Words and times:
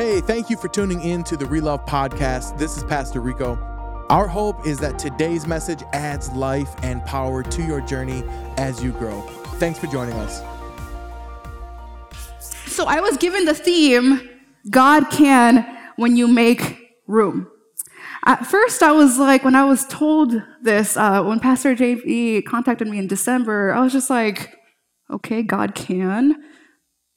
Hey, 0.00 0.22
thank 0.22 0.48
you 0.48 0.56
for 0.56 0.68
tuning 0.68 1.02
in 1.02 1.22
to 1.24 1.36
the 1.36 1.44
Relove 1.44 1.86
Podcast. 1.86 2.56
This 2.56 2.78
is 2.78 2.84
Pastor 2.84 3.20
Rico. 3.20 3.58
Our 4.08 4.26
hope 4.26 4.66
is 4.66 4.78
that 4.78 4.98
today's 4.98 5.46
message 5.46 5.82
adds 5.92 6.30
life 6.30 6.70
and 6.82 7.04
power 7.04 7.42
to 7.42 7.62
your 7.62 7.82
journey 7.82 8.24
as 8.56 8.82
you 8.82 8.92
grow. 8.92 9.20
Thanks 9.58 9.78
for 9.78 9.88
joining 9.88 10.14
us. 10.14 10.40
So 12.64 12.86
I 12.86 13.00
was 13.00 13.18
given 13.18 13.44
the 13.44 13.52
theme 13.52 14.26
God 14.70 15.10
can 15.10 15.66
when 15.96 16.16
you 16.16 16.26
make 16.28 16.78
room. 17.06 17.50
At 18.24 18.46
first, 18.46 18.82
I 18.82 18.92
was 18.92 19.18
like, 19.18 19.44
when 19.44 19.54
I 19.54 19.66
was 19.66 19.84
told 19.84 20.32
this, 20.62 20.96
uh, 20.96 21.22
when 21.24 21.40
Pastor 21.40 21.76
JV 21.76 22.42
contacted 22.46 22.88
me 22.88 22.96
in 22.96 23.06
December, 23.06 23.74
I 23.74 23.80
was 23.80 23.92
just 23.92 24.08
like, 24.08 24.56
okay, 25.10 25.42
God 25.42 25.74
can 25.74 26.42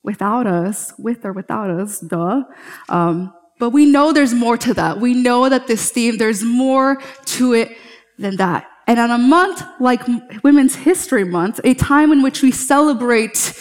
without 0.04 0.48
us, 0.48 0.94
with 0.98 1.26
or 1.26 1.32
without 1.32 1.70
us, 1.70 2.00
duh. 2.00 2.44
Um, 2.90 3.34
but 3.60 3.70
we 3.70 3.86
know 3.86 4.12
there's 4.12 4.34
more 4.34 4.58
to 4.58 4.74
that. 4.74 5.00
We 5.00 5.14
know 5.14 5.48
that 5.50 5.68
this 5.68 5.92
theme, 5.92 6.18
there's 6.18 6.44
more 6.44 7.02
to 7.26 7.54
it 7.54 7.78
than 8.18 8.36
that. 8.38 8.68
And 8.88 9.00
on 9.00 9.12
a 9.12 9.18
month 9.18 9.64
like 9.80 10.02
Women's 10.44 10.76
History 10.76 11.24
Month, 11.24 11.62
a 11.64 11.74
time 11.74 12.12
in 12.12 12.22
which 12.22 12.42
we 12.42 12.52
celebrate 12.52 13.54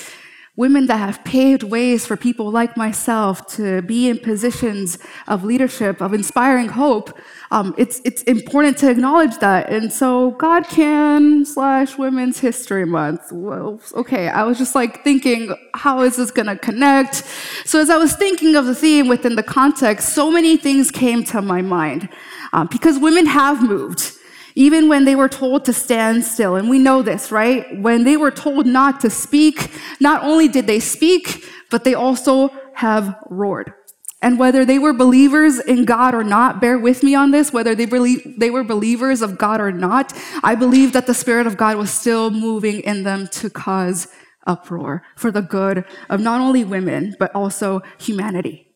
women 0.55 0.87
that 0.87 0.99
have 0.99 1.25
paved 1.25 1.63
ways 1.63 2.05
for 2.05 2.15
people 2.15 2.51
like 2.51 2.77
myself 2.77 3.47
to 3.47 3.81
be 3.83 4.11
in 4.11 4.19
positions 4.19 4.99
of 5.27 5.45
leadership, 5.45 6.03
of 6.03 6.13
inspiring 6.13 6.69
hope, 6.69 7.19
um, 7.51 7.75
it's, 7.79 8.03
it's 8.05 8.23
important 8.25 8.77
to 8.77 8.91
acknowledge 8.91 9.39
that. 9.39 9.71
And 9.71 9.91
so, 9.91 10.33
God 10.33 10.69
can 10.69 11.47
slash 11.47 11.97
Women's 11.97 12.39
History 12.39 12.85
Month. 12.85 13.33
Well, 13.33 13.81
okay, 13.95 14.29
I 14.29 14.43
was 14.45 14.59
just 14.59 14.75
like 14.75 15.03
thinking, 15.03 15.55
how 15.75 16.03
is 16.03 16.17
this 16.17 16.31
going 16.31 16.47
to 16.47 16.57
connect? 16.57 17.25
So, 17.65 17.81
as 17.81 17.89
I 17.89 17.97
was 17.97 18.15
thinking 18.15 18.55
of 18.55 18.67
the 18.67 18.75
theme 18.75 19.09
within 19.09 19.37
the 19.37 19.43
context, 19.43 20.11
so 20.11 20.31
many 20.31 20.59
things 20.59 20.91
came 20.91 21.25
to 21.25 21.41
my 21.41 21.63
mind 21.63 22.11
um, 22.53 22.69
because 22.71 22.99
women 22.99 23.25
have 23.25 23.63
moved 23.63 24.12
even 24.55 24.89
when 24.89 25.05
they 25.05 25.15
were 25.15 25.29
told 25.29 25.65
to 25.65 25.73
stand 25.73 26.25
still. 26.25 26.57
And 26.57 26.69
we 26.69 26.79
know 26.79 27.03
this, 27.03 27.31
right? 27.31 27.81
When 27.81 28.05
they 28.05 28.17
were 28.17 28.31
told 28.31 28.67
not 28.67 29.01
to 29.01 29.11
speak, 29.11 29.71
not 30.01 30.23
only 30.23 30.49
did 30.49 30.67
they 30.67 30.81
speak, 30.81 31.45
but 31.71 31.85
they 31.85 31.95
also 31.95 32.51
have 32.75 33.17
roared. 33.29 33.73
And 34.21 34.39
whether 34.39 34.65
they 34.65 34.79
were 34.79 34.93
believers 34.93 35.59
in 35.59 35.85
God 35.85 36.15
or 36.15 36.23
not, 36.23 36.61
bear 36.61 36.79
with 36.79 37.03
me 37.03 37.15
on 37.15 37.33
this, 37.33 37.53
whether 37.53 37.75
they, 37.75 37.87
believe, 37.87 38.39
they 38.39 38.51
were 38.51 38.63
believers 38.63 39.21
of 39.21 39.37
God 39.37 39.61
or 39.61 39.73
not, 39.73 40.13
I 40.45 40.55
believe 40.55 40.93
that 40.93 41.09
the 41.09 41.15
Spirit 41.15 41.49
of 41.49 41.57
God 41.57 41.77
was 41.77 41.91
still 41.91 42.31
moving 42.31 42.81
in 42.81 43.03
them 43.03 43.27
to 43.29 43.51
cause 43.51 44.07
uproar 44.47 45.03
for 45.17 45.33
the 45.33 45.43
good 45.43 45.85
of 46.09 46.21
not 46.21 46.41
only 46.41 46.63
women, 46.63 47.17
but 47.19 47.35
also 47.35 47.83
humanity. 47.99 48.69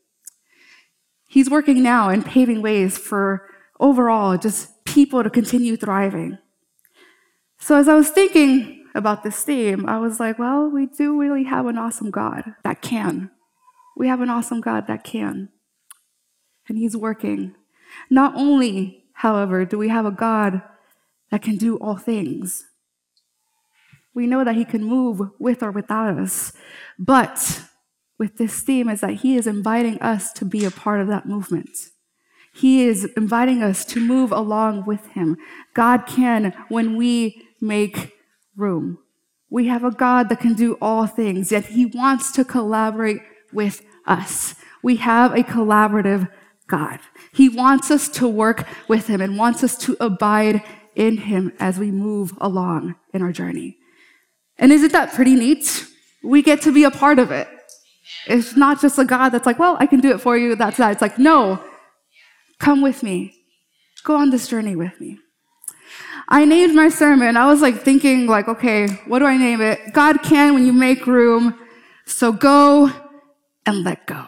He's 1.28 1.50
working 1.50 1.80
now 1.82 2.08
and 2.08 2.26
paving 2.26 2.60
ways 2.60 2.98
for 2.98 3.48
overall 3.78 4.36
just 4.38 4.70
people 4.96 5.22
to 5.22 5.28
continue 5.28 5.76
thriving. 5.76 6.38
So 7.58 7.76
as 7.76 7.86
I 7.86 7.94
was 7.94 8.08
thinking 8.08 8.86
about 8.94 9.24
this 9.24 9.44
theme, 9.44 9.86
I 9.86 9.98
was 9.98 10.18
like, 10.18 10.38
well, 10.38 10.70
we 10.70 10.86
do 10.86 11.20
really 11.20 11.44
have 11.44 11.66
an 11.66 11.76
awesome 11.76 12.10
God 12.10 12.54
that 12.64 12.80
can. 12.80 13.30
We 13.94 14.08
have 14.08 14.22
an 14.22 14.30
awesome 14.30 14.62
God 14.62 14.86
that 14.86 15.04
can. 15.04 15.50
And 16.66 16.78
He's 16.78 16.96
working. 16.96 17.54
Not 18.08 18.34
only, 18.36 19.04
however, 19.12 19.66
do 19.66 19.76
we 19.76 19.90
have 19.90 20.06
a 20.06 20.10
God 20.10 20.62
that 21.30 21.42
can 21.42 21.56
do 21.58 21.76
all 21.76 21.98
things, 21.98 22.64
we 24.14 24.26
know 24.26 24.44
that 24.44 24.54
He 24.54 24.64
can 24.64 24.82
move 24.82 25.20
with 25.38 25.62
or 25.62 25.72
without 25.72 26.18
us. 26.18 26.54
But 26.98 27.64
with 28.18 28.38
this 28.38 28.62
theme 28.62 28.88
is 28.88 29.02
that 29.02 29.20
He 29.20 29.36
is 29.36 29.46
inviting 29.46 30.00
us 30.00 30.32
to 30.32 30.46
be 30.46 30.64
a 30.64 30.70
part 30.70 31.02
of 31.02 31.08
that 31.08 31.26
movement. 31.26 31.68
He 32.56 32.84
is 32.84 33.04
inviting 33.16 33.62
us 33.62 33.84
to 33.86 34.00
move 34.00 34.32
along 34.32 34.86
with 34.86 35.06
Him. 35.08 35.36
God 35.74 36.06
can 36.06 36.54
when 36.68 36.96
we 36.96 37.46
make 37.60 38.14
room. 38.56 38.98
We 39.50 39.66
have 39.66 39.84
a 39.84 39.90
God 39.90 40.30
that 40.30 40.40
can 40.40 40.54
do 40.54 40.78
all 40.80 41.06
things, 41.06 41.52
yet 41.52 41.66
He 41.66 41.84
wants 41.84 42.32
to 42.32 42.44
collaborate 42.44 43.20
with 43.52 43.84
us. 44.06 44.54
We 44.82 44.96
have 44.96 45.32
a 45.34 45.42
collaborative 45.42 46.30
God. 46.66 47.00
He 47.32 47.48
wants 47.50 47.90
us 47.90 48.08
to 48.10 48.26
work 48.26 48.66
with 48.88 49.06
Him 49.06 49.20
and 49.20 49.36
wants 49.36 49.62
us 49.62 49.76
to 49.78 49.96
abide 50.00 50.62
in 50.94 51.18
Him 51.18 51.52
as 51.60 51.78
we 51.78 51.90
move 51.90 52.32
along 52.40 52.94
in 53.12 53.20
our 53.20 53.32
journey. 53.32 53.76
And 54.58 54.72
isn't 54.72 54.92
that 54.92 55.12
pretty 55.12 55.34
neat? 55.34 55.86
We 56.24 56.42
get 56.42 56.62
to 56.62 56.72
be 56.72 56.84
a 56.84 56.90
part 56.90 57.18
of 57.18 57.30
it. 57.30 57.48
It's 58.26 58.56
not 58.56 58.80
just 58.80 58.98
a 58.98 59.04
God 59.04 59.28
that's 59.28 59.44
like, 59.44 59.58
well, 59.58 59.76
I 59.78 59.86
can 59.86 60.00
do 60.00 60.10
it 60.10 60.22
for 60.22 60.38
you, 60.38 60.56
that's 60.56 60.78
that. 60.78 60.92
It's 60.92 61.02
like, 61.02 61.18
no, 61.18 61.62
Come 62.58 62.82
with 62.82 63.02
me. 63.02 63.34
Go 64.04 64.16
on 64.16 64.30
this 64.30 64.48
journey 64.48 64.76
with 64.76 65.00
me. 65.00 65.18
I 66.28 66.44
named 66.44 66.74
my 66.74 66.88
sermon. 66.88 67.36
I 67.36 67.46
was 67.46 67.62
like 67.62 67.82
thinking 67.82 68.26
like, 68.26 68.48
okay, 68.48 68.88
what 69.06 69.20
do 69.20 69.26
I 69.26 69.36
name 69.36 69.60
it? 69.60 69.92
God 69.92 70.22
can 70.22 70.54
when 70.54 70.66
you 70.66 70.72
make 70.72 71.06
room. 71.06 71.58
So 72.04 72.32
go 72.32 72.90
and 73.64 73.84
let 73.84 74.06
go. 74.06 74.26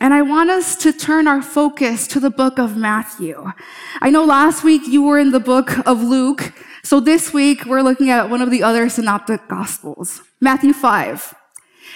And 0.00 0.12
I 0.12 0.22
want 0.22 0.50
us 0.50 0.74
to 0.78 0.92
turn 0.92 1.28
our 1.28 1.40
focus 1.40 2.08
to 2.08 2.18
the 2.18 2.30
book 2.30 2.58
of 2.58 2.76
Matthew. 2.76 3.52
I 4.00 4.10
know 4.10 4.24
last 4.24 4.64
week 4.64 4.82
you 4.88 5.02
were 5.02 5.18
in 5.20 5.30
the 5.30 5.38
book 5.38 5.86
of 5.86 6.02
Luke. 6.02 6.52
So 6.82 6.98
this 6.98 7.32
week 7.32 7.66
we're 7.66 7.82
looking 7.82 8.10
at 8.10 8.28
one 8.28 8.42
of 8.42 8.50
the 8.50 8.64
other 8.64 8.88
synoptic 8.88 9.46
gospels, 9.46 10.22
Matthew 10.40 10.72
5. 10.72 11.34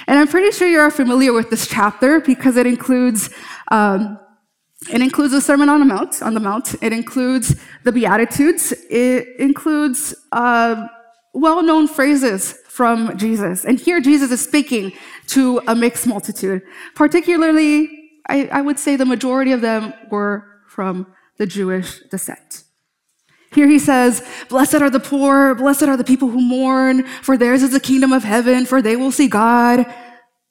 And 0.06 0.20
I'm 0.20 0.28
pretty 0.28 0.56
sure 0.56 0.68
you're 0.68 0.90
familiar 0.92 1.32
with 1.32 1.50
this 1.50 1.66
chapter 1.66 2.20
because 2.20 2.56
it 2.56 2.66
includes 2.66 3.30
um, 3.72 4.20
it 4.90 5.00
includes 5.00 5.32
the 5.32 5.40
Sermon 5.40 5.68
on 5.68 5.80
the 5.80 5.86
Mount. 5.86 6.22
On 6.22 6.34
the 6.34 6.40
Mount. 6.40 6.74
It 6.82 6.92
includes 6.92 7.56
the 7.84 7.92
Beatitudes. 7.92 8.72
It 8.90 9.36
includes 9.38 10.14
uh, 10.32 10.86
well-known 11.32 11.88
phrases 11.88 12.52
from 12.68 13.16
Jesus. 13.16 13.64
And 13.64 13.80
here 13.80 14.00
Jesus 14.00 14.30
is 14.30 14.44
speaking 14.44 14.92
to 15.28 15.60
a 15.66 15.74
mixed 15.74 16.06
multitude. 16.06 16.62
Particularly, 16.94 17.88
I, 18.28 18.48
I 18.52 18.60
would 18.60 18.78
say 18.78 18.96
the 18.96 19.06
majority 19.06 19.52
of 19.52 19.60
them 19.60 19.94
were 20.10 20.44
from 20.68 21.06
the 21.38 21.46
Jewish 21.46 22.00
descent. 22.10 22.64
Here 23.52 23.66
he 23.66 23.78
says, 23.78 24.22
Blessed 24.48 24.76
are 24.76 24.90
the 24.90 25.00
poor, 25.00 25.54
blessed 25.54 25.84
are 25.84 25.96
the 25.96 26.04
people 26.04 26.28
who 26.28 26.42
mourn, 26.42 27.04
for 27.22 27.38
theirs 27.38 27.62
is 27.62 27.70
the 27.70 27.80
kingdom 27.80 28.12
of 28.12 28.24
heaven, 28.24 28.66
for 28.66 28.82
they 28.82 28.96
will 28.96 29.12
see 29.12 29.28
God 29.28 29.86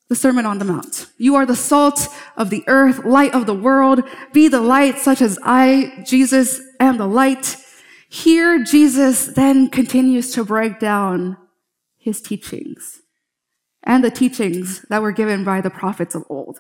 the 0.07 0.15
Sermon 0.15 0.45
on 0.45 0.59
the 0.59 0.65
Mount. 0.65 1.07
You 1.17 1.35
are 1.35 1.45
the 1.45 1.55
salt 1.55 2.07
of 2.37 2.49
the 2.49 2.63
earth, 2.67 3.05
light 3.05 3.33
of 3.33 3.45
the 3.45 3.55
world. 3.55 4.03
Be 4.33 4.47
the 4.47 4.61
light 4.61 4.99
such 4.99 5.21
as 5.21 5.39
I, 5.43 6.03
Jesus, 6.05 6.61
am 6.79 6.97
the 6.97 7.07
light. 7.07 7.57
Here, 8.07 8.63
Jesus 8.63 9.27
then 9.27 9.69
continues 9.69 10.31
to 10.33 10.45
break 10.45 10.79
down 10.79 11.37
his 11.97 12.21
teachings 12.21 13.01
and 13.83 14.03
the 14.03 14.11
teachings 14.11 14.83
that 14.89 15.01
were 15.01 15.11
given 15.11 15.43
by 15.43 15.61
the 15.61 15.71
prophets 15.71 16.13
of 16.13 16.23
old. 16.29 16.59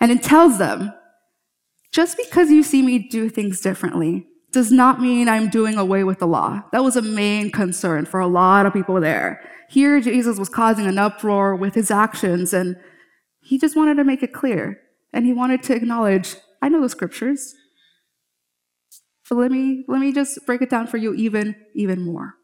And 0.00 0.12
it 0.12 0.22
tells 0.22 0.58
them, 0.58 0.92
just 1.90 2.16
because 2.16 2.50
you 2.50 2.62
see 2.62 2.82
me 2.82 2.98
do 2.98 3.28
things 3.28 3.60
differently 3.60 4.26
does 4.56 4.72
not 4.72 5.02
mean 5.02 5.28
I'm 5.28 5.50
doing 5.50 5.76
away 5.76 6.02
with 6.02 6.18
the 6.18 6.26
law. 6.26 6.62
That 6.72 6.82
was 6.82 6.96
a 6.96 7.02
main 7.02 7.50
concern 7.50 8.06
for 8.06 8.20
a 8.20 8.26
lot 8.26 8.64
of 8.64 8.72
people 8.72 8.98
there. 8.98 9.38
Here, 9.68 10.00
Jesus 10.00 10.38
was 10.38 10.48
causing 10.48 10.86
an 10.86 10.96
uproar 10.96 11.54
with 11.54 11.74
his 11.74 11.90
actions, 11.90 12.54
and 12.54 12.74
he 13.40 13.58
just 13.58 13.76
wanted 13.76 13.96
to 13.98 14.04
make 14.04 14.22
it 14.22 14.32
clear. 14.32 14.80
And 15.12 15.26
he 15.26 15.34
wanted 15.34 15.62
to 15.64 15.74
acknowledge, 15.74 16.36
I 16.62 16.70
know 16.70 16.80
the 16.80 16.88
scriptures. 16.88 17.54
So 19.24 19.34
let 19.34 19.50
me, 19.50 19.84
let 19.88 20.00
me 20.00 20.10
just 20.10 20.46
break 20.46 20.62
it 20.62 20.70
down 20.70 20.86
for 20.86 20.96
you 20.96 21.12
even, 21.12 21.54
even 21.74 22.00
more. 22.00 22.36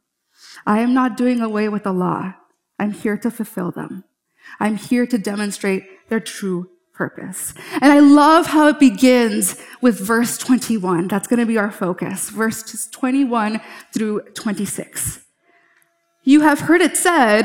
I 0.67 0.81
am 0.81 0.93
not 0.93 1.17
doing 1.17 1.41
away 1.41 1.71
with 1.71 1.85
the 1.85 1.95
law. 1.95 2.35
I'm 2.79 2.93
here 2.93 3.17
to 3.17 3.31
fulfill 3.31 3.71
them. 3.71 4.05
I'm 4.61 4.77
here 4.77 5.07
to 5.07 5.17
demonstrate 5.17 5.85
their 6.11 6.21
true 6.21 6.69
purpose. 7.03 7.53
And 7.81 7.91
I 7.91 7.99
love 7.99 8.47
how 8.47 8.69
it 8.69 8.79
begins 8.79 9.57
with 9.81 9.99
verse 9.99 10.39
21. 10.39 11.09
That's 11.09 11.27
going 11.27 11.41
to 11.41 11.47
be 11.47 11.59
our 11.59 11.73
focus. 11.73 12.31
Verses 12.31 12.87
21 12.93 13.61
through 13.93 14.21
26. 14.35 15.25
You 16.23 16.43
have 16.43 16.61
heard 16.61 16.81
it 16.81 16.97
said, 16.97 17.45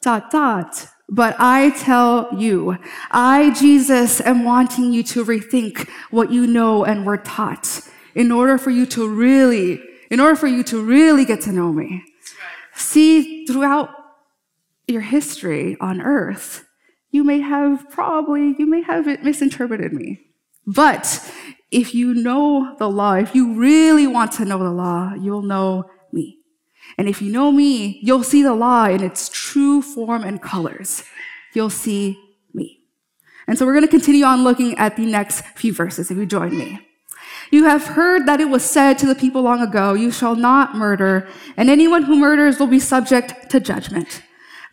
dot, 0.00 0.30
dot, 0.30 0.86
but 1.08 1.34
I 1.40 1.70
tell 1.70 2.28
you, 2.32 2.78
I, 3.10 3.50
Jesus, 3.58 4.20
am 4.20 4.44
wanting 4.44 4.92
you 4.92 5.02
to 5.14 5.24
rethink 5.24 5.88
what 6.12 6.30
you 6.30 6.46
know 6.46 6.84
and 6.84 7.04
were 7.04 7.16
taught 7.16 7.80
in 8.14 8.30
order 8.30 8.56
for 8.56 8.70
you 8.70 8.86
to 8.86 9.08
really, 9.08 9.82
in 10.12 10.20
order 10.20 10.36
for 10.36 10.46
you 10.46 10.62
to 10.62 10.80
really 10.80 11.24
get 11.24 11.40
to 11.40 11.50
know 11.50 11.72
me. 11.72 12.04
See, 12.74 13.44
throughout 13.46 13.90
your 14.86 15.00
history 15.00 15.76
on 15.80 16.00
earth, 16.00 16.69
you 17.10 17.24
may 17.24 17.40
have 17.40 17.90
probably, 17.90 18.54
you 18.58 18.66
may 18.66 18.82
have 18.82 19.06
misinterpreted 19.22 19.92
me. 19.92 20.20
But 20.66 21.32
if 21.70 21.94
you 21.94 22.14
know 22.14 22.76
the 22.78 22.88
law, 22.88 23.14
if 23.14 23.34
you 23.34 23.54
really 23.54 24.06
want 24.06 24.32
to 24.32 24.44
know 24.44 24.58
the 24.58 24.70
law, 24.70 25.14
you'll 25.14 25.42
know 25.42 25.90
me. 26.12 26.38
And 26.98 27.08
if 27.08 27.22
you 27.22 27.32
know 27.32 27.50
me, 27.52 27.98
you'll 28.02 28.24
see 28.24 28.42
the 28.42 28.54
law 28.54 28.86
in 28.86 29.02
its 29.02 29.28
true 29.28 29.82
form 29.82 30.22
and 30.22 30.40
colors. 30.42 31.02
You'll 31.54 31.70
see 31.70 32.18
me. 32.52 32.80
And 33.46 33.58
so 33.58 33.66
we're 33.66 33.74
going 33.74 33.84
to 33.84 33.90
continue 33.90 34.24
on 34.24 34.44
looking 34.44 34.76
at 34.78 34.96
the 34.96 35.06
next 35.06 35.44
few 35.56 35.72
verses 35.72 36.10
if 36.10 36.16
you 36.16 36.26
join 36.26 36.56
me. 36.56 36.80
You 37.50 37.64
have 37.64 37.84
heard 37.84 38.26
that 38.26 38.40
it 38.40 38.48
was 38.48 38.64
said 38.64 38.98
to 38.98 39.06
the 39.06 39.14
people 39.14 39.42
long 39.42 39.60
ago, 39.60 39.94
you 39.94 40.12
shall 40.12 40.36
not 40.36 40.76
murder, 40.76 41.28
and 41.56 41.68
anyone 41.68 42.04
who 42.04 42.16
murders 42.16 42.60
will 42.60 42.68
be 42.68 42.78
subject 42.78 43.50
to 43.50 43.58
judgment. 43.58 44.22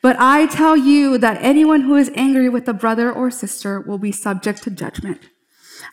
But 0.02 0.16
I 0.20 0.46
tell 0.48 0.78
you 0.78 1.18
that 1.18 1.42
anyone 1.42 1.82
who 1.82 1.96
is 1.96 2.12
angry 2.16 2.50
with 2.50 2.68
a 2.68 2.74
brother 2.74 3.12
or 3.12 3.32
sister 3.32 3.82
will 3.82 3.98
be 3.98 4.12
subject 4.12 4.64
to 4.64 4.70
judgment. 4.70 5.30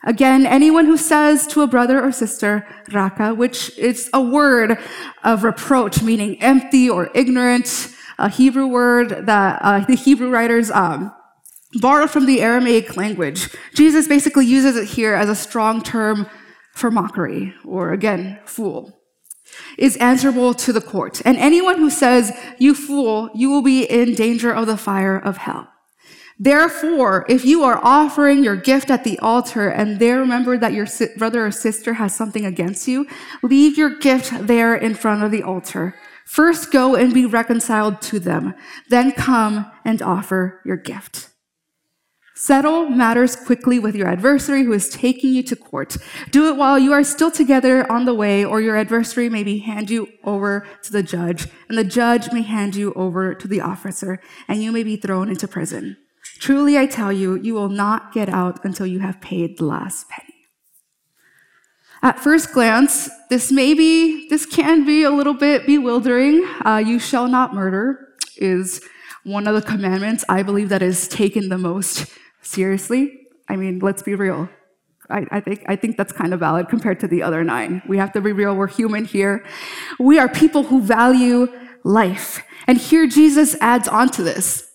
Again, 0.03 0.45
anyone 0.45 0.85
who 0.85 0.97
says 0.97 1.47
to 1.47 1.61
a 1.61 1.67
brother 1.67 2.01
or 2.01 2.11
sister, 2.11 2.67
raka, 2.91 3.33
which 3.33 3.75
is 3.77 4.09
a 4.13 4.21
word 4.21 4.77
of 5.23 5.43
reproach, 5.43 6.01
meaning 6.01 6.41
empty 6.41 6.89
or 6.89 7.09
ignorant, 7.15 7.89
a 8.17 8.29
Hebrew 8.29 8.67
word 8.67 9.25
that 9.25 9.59
uh, 9.61 9.79
the 9.79 9.95
Hebrew 9.95 10.29
writers 10.29 10.69
um, 10.71 11.11
from 11.81 12.25
the 12.25 12.41
Aramaic 12.41 12.95
language. 12.95 13.49
Jesus 13.73 14.07
basically 14.07 14.45
uses 14.45 14.77
it 14.77 14.87
here 14.87 15.13
as 15.13 15.29
a 15.29 15.35
strong 15.35 15.81
term 15.81 16.27
for 16.73 16.91
mockery, 16.91 17.53
or 17.65 17.91
again, 17.91 18.39
fool, 18.45 18.99
is 19.77 19.97
answerable 19.97 20.53
to 20.53 20.73
the 20.73 20.81
court. 20.81 21.21
And 21.25 21.37
anyone 21.37 21.77
who 21.77 21.89
says, 21.89 22.31
you 22.59 22.73
fool, 22.73 23.29
you 23.33 23.49
will 23.49 23.61
be 23.61 23.83
in 23.83 24.15
danger 24.15 24.53
of 24.53 24.67
the 24.67 24.77
fire 24.77 25.17
of 25.17 25.37
hell. 25.37 25.69
Therefore, 26.37 27.25
if 27.29 27.45
you 27.45 27.63
are 27.63 27.79
offering 27.81 28.43
your 28.43 28.57
gift 28.57 28.91
at 28.91 29.05
the 29.05 29.17
altar 29.19 29.69
and 29.69 29.99
there 29.99 30.19
remember 30.19 30.57
that 30.57 30.73
your 30.73 30.87
brother 31.17 31.45
or 31.45 31.51
sister 31.51 31.93
has 31.93 32.13
something 32.13 32.45
against 32.45 32.87
you, 32.87 33.07
leave 33.41 33.77
your 33.77 33.97
gift 33.97 34.33
there 34.45 34.75
in 34.75 34.95
front 34.95 35.23
of 35.23 35.31
the 35.31 35.43
altar. 35.43 35.95
First 36.25 36.71
go 36.71 36.95
and 36.95 37.13
be 37.13 37.25
reconciled 37.25 38.01
to 38.01 38.19
them. 38.19 38.53
Then 38.89 39.13
come 39.13 39.71
and 39.85 40.01
offer 40.01 40.61
your 40.65 40.77
gift. 40.77 41.29
Settle 42.37 42.89
matters 42.89 43.37
quickly 43.37 43.79
with 43.79 43.95
your 43.95 44.09
adversary 44.09 44.63
who 44.63 44.73
is 44.73 44.89
taking 44.89 45.33
you 45.33 45.41
to 45.43 45.55
court. 45.55 45.95
Do 46.31 46.49
it 46.49 46.57
while 46.57 46.77
you 46.77 46.91
are 46.91 47.03
still 47.03 47.31
together 47.31 47.89
on 47.89 48.03
the 48.03 48.13
way, 48.13 48.43
or 48.43 48.59
your 48.59 48.75
adversary 48.75 49.29
may 49.29 49.41
be 49.41 49.59
hand 49.59 49.89
you 49.89 50.09
over 50.25 50.67
to 50.83 50.91
the 50.91 51.01
judge, 51.01 51.47
and 51.69 51.77
the 51.77 51.85
judge 51.85 52.33
may 52.33 52.41
hand 52.41 52.75
you 52.75 52.91
over 52.93 53.33
to 53.33 53.47
the 53.47 53.61
officer, 53.61 54.19
and 54.49 54.61
you 54.61 54.73
may 54.73 54.83
be 54.83 54.97
thrown 54.97 55.29
into 55.29 55.47
prison. 55.47 55.95
Truly, 56.39 56.77
I 56.77 56.87
tell 56.87 57.13
you, 57.13 57.35
you 57.41 57.53
will 57.53 57.69
not 57.69 58.11
get 58.11 58.27
out 58.27 58.65
until 58.65 58.85
you 58.85 58.99
have 58.99 59.21
paid 59.21 59.57
the 59.57 59.65
last 59.65 60.09
penny. 60.09 60.33
At 62.03 62.19
first 62.19 62.51
glance, 62.51 63.09
this 63.29 63.49
may 63.49 63.73
be, 63.73 64.27
this 64.27 64.45
can 64.45 64.85
be 64.85 65.03
a 65.03 65.09
little 65.09 65.33
bit 65.33 65.65
bewildering. 65.65 66.45
Uh, 66.65 66.83
you 66.85 66.99
shall 66.99 67.29
not 67.29 67.53
murder 67.53 68.09
is 68.35 68.81
one 69.23 69.47
of 69.47 69.55
the 69.55 69.61
commandments 69.61 70.25
I 70.27 70.43
believe 70.43 70.67
that 70.69 70.81
is 70.81 71.07
taken 71.07 71.47
the 71.47 71.57
most 71.57 72.11
Seriously? 72.45 73.27
I 73.49 73.55
mean, 73.55 73.79
let's 73.79 74.03
be 74.03 74.15
real. 74.15 74.49
I, 75.09 75.25
I, 75.31 75.39
think, 75.39 75.63
I 75.67 75.75
think 75.75 75.97
that's 75.97 76.13
kind 76.13 76.33
of 76.33 76.39
valid 76.39 76.69
compared 76.69 76.99
to 77.01 77.07
the 77.07 77.23
other 77.23 77.43
nine. 77.43 77.81
We 77.87 77.97
have 77.97 78.13
to 78.13 78.21
be 78.21 78.31
real. 78.31 78.55
We're 78.55 78.67
human 78.67 79.05
here. 79.05 79.43
We 79.99 80.19
are 80.19 80.29
people 80.29 80.63
who 80.63 80.81
value 80.81 81.47
life. 81.83 82.43
And 82.67 82.77
here 82.77 83.07
Jesus 83.07 83.55
adds 83.61 83.87
on 83.87 84.09
to 84.09 84.23
this. 84.23 84.67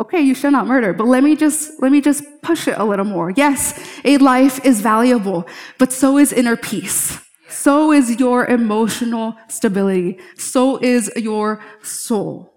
Okay, 0.00 0.20
you 0.20 0.34
shall 0.34 0.52
not 0.52 0.66
murder, 0.66 0.92
but 0.92 1.06
let 1.06 1.24
me 1.24 1.34
just, 1.34 1.82
let 1.82 1.90
me 1.90 2.00
just 2.00 2.22
push 2.42 2.68
it 2.68 2.78
a 2.78 2.84
little 2.84 3.04
more. 3.04 3.30
Yes, 3.30 3.78
a 4.04 4.16
life 4.18 4.64
is 4.64 4.80
valuable, 4.80 5.46
but 5.78 5.92
so 5.92 6.18
is 6.18 6.32
inner 6.32 6.56
peace. 6.56 7.18
So 7.48 7.90
is 7.90 8.20
your 8.20 8.46
emotional 8.46 9.36
stability. 9.48 10.18
So 10.36 10.78
is 10.78 11.10
your 11.16 11.60
soul. 11.82 12.52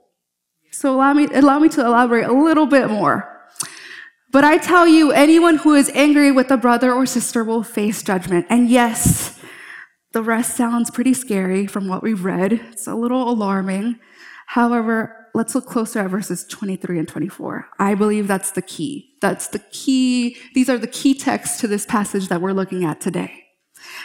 So 0.72 0.94
allow 0.94 1.14
me, 1.14 1.28
allow 1.34 1.60
me 1.60 1.70
to 1.70 1.86
elaborate 1.86 2.26
a 2.26 2.34
little 2.34 2.66
bit 2.68 2.90
more. 2.90 3.31
But 4.32 4.46
I 4.46 4.58
tell 4.58 4.88
you, 4.88 5.12
anyone 5.12 5.58
who 5.58 5.74
is 5.74 5.92
angry 5.94 6.32
with 6.32 6.52
a 6.52 6.58
brother 6.58 6.94
or 6.94 7.06
sister 7.06 7.44
will 7.44 7.64
face 7.64 8.02
judgment. 8.02 8.46
And 8.50 8.70
yes, 8.70 9.38
the 10.14 10.24
rest 10.24 10.56
sounds 10.56 10.90
pretty 10.90 11.14
scary 11.14 11.68
from 11.68 11.90
what 11.90 12.02
we've 12.02 12.24
read. 12.24 12.54
It's 12.54 12.88
a 12.88 12.96
little 12.96 13.30
alarming. 13.30 14.00
However, 14.48 15.28
let's 15.34 15.54
look 15.54 15.66
closer 15.66 16.00
at 16.00 16.10
verses 16.10 16.46
23 16.46 17.00
and 17.00 17.08
24. 17.08 17.68
I 17.78 17.94
believe 17.94 18.28
that's 18.28 18.52
the 18.52 18.62
key. 18.62 19.16
That's 19.22 19.48
the 19.48 19.60
key. 19.60 20.38
These 20.54 20.70
are 20.70 20.78
the 20.78 20.88
key 20.88 21.14
texts 21.14 21.60
to 21.62 21.68
this 21.68 21.86
passage 21.86 22.30
that 22.30 22.42
we're 22.42 22.54
looking 22.54 22.86
at 22.86 23.02
today. 23.02 23.44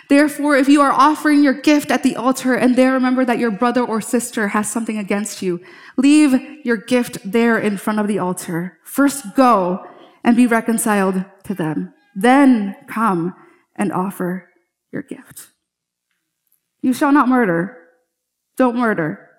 Therefore, 0.08 0.56
if 0.56 0.68
you 0.68 0.80
are 0.80 0.92
offering 0.92 1.44
your 1.44 1.52
gift 1.52 1.90
at 1.92 2.02
the 2.02 2.16
altar 2.16 2.54
and 2.54 2.74
there 2.74 2.92
remember 2.92 3.24
that 3.24 3.38
your 3.38 3.50
brother 3.50 3.84
or 3.84 4.00
sister 4.00 4.48
has 4.48 4.70
something 4.70 4.98
against 4.98 5.42
you, 5.42 5.60
leave 5.96 6.34
your 6.64 6.76
gift 6.76 7.18
there 7.24 7.58
in 7.58 7.76
front 7.76 8.00
of 8.00 8.08
the 8.08 8.18
altar. 8.18 8.78
First 8.84 9.36
go 9.36 9.86
and 10.26 10.36
be 10.36 10.46
reconciled 10.46 11.24
to 11.44 11.54
them. 11.54 11.94
Then 12.14 12.74
come 12.88 13.34
and 13.76 13.92
offer 13.92 14.50
your 14.92 15.02
gift. 15.02 15.48
You 16.82 16.92
shall 16.92 17.12
not 17.12 17.28
murder. 17.28 17.78
Don't 18.56 18.76
murder. 18.76 19.30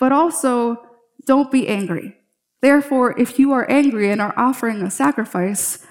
But 0.00 0.12
also, 0.12 0.78
don't 1.26 1.52
be 1.52 1.68
angry. 1.68 2.16
Therefore, 2.62 3.18
if 3.20 3.38
you 3.38 3.52
are 3.52 3.70
angry 3.70 4.10
and 4.10 4.20
are 4.20 4.34
offering 4.36 4.80
a 4.82 4.90
sacrifice, 4.90 5.86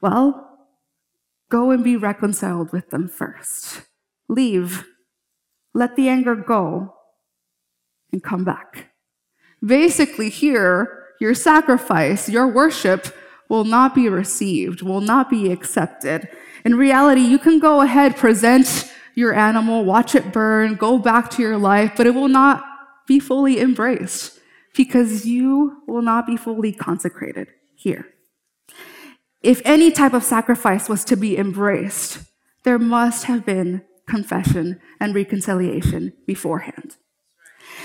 well, 0.00 0.58
go 1.50 1.70
and 1.70 1.84
be 1.84 1.96
reconciled 1.96 2.72
with 2.72 2.88
them 2.90 3.08
first. 3.08 3.82
Leave. 4.28 4.86
Let 5.74 5.96
the 5.96 6.08
anger 6.08 6.34
go 6.34 6.94
and 8.10 8.22
come 8.22 8.44
back. 8.44 8.92
Basically, 9.64 10.30
here, 10.30 11.04
your 11.20 11.34
sacrifice, 11.34 12.28
your 12.28 12.48
worship, 12.48 13.14
will 13.48 13.64
not 13.64 13.94
be 13.94 14.08
received, 14.08 14.82
will 14.82 15.00
not 15.00 15.30
be 15.30 15.52
accepted. 15.52 16.28
In 16.64 16.74
reality, 16.74 17.20
you 17.20 17.38
can 17.38 17.58
go 17.58 17.80
ahead, 17.80 18.16
present 18.16 18.92
your 19.14 19.34
animal, 19.34 19.84
watch 19.84 20.14
it 20.14 20.32
burn, 20.32 20.74
go 20.74 20.98
back 20.98 21.30
to 21.30 21.42
your 21.42 21.56
life, 21.56 21.92
but 21.96 22.06
it 22.06 22.14
will 22.14 22.28
not 22.28 22.64
be 23.06 23.18
fully 23.18 23.60
embraced 23.60 24.38
because 24.76 25.24
you 25.24 25.82
will 25.86 26.02
not 26.02 26.26
be 26.26 26.36
fully 26.36 26.72
consecrated 26.72 27.48
here. 27.74 28.06
If 29.42 29.62
any 29.64 29.90
type 29.90 30.12
of 30.12 30.22
sacrifice 30.22 30.88
was 30.88 31.04
to 31.04 31.16
be 31.16 31.38
embraced, 31.38 32.18
there 32.64 32.78
must 32.78 33.24
have 33.24 33.46
been 33.46 33.82
confession 34.06 34.80
and 35.00 35.14
reconciliation 35.14 36.12
beforehand. 36.26 36.96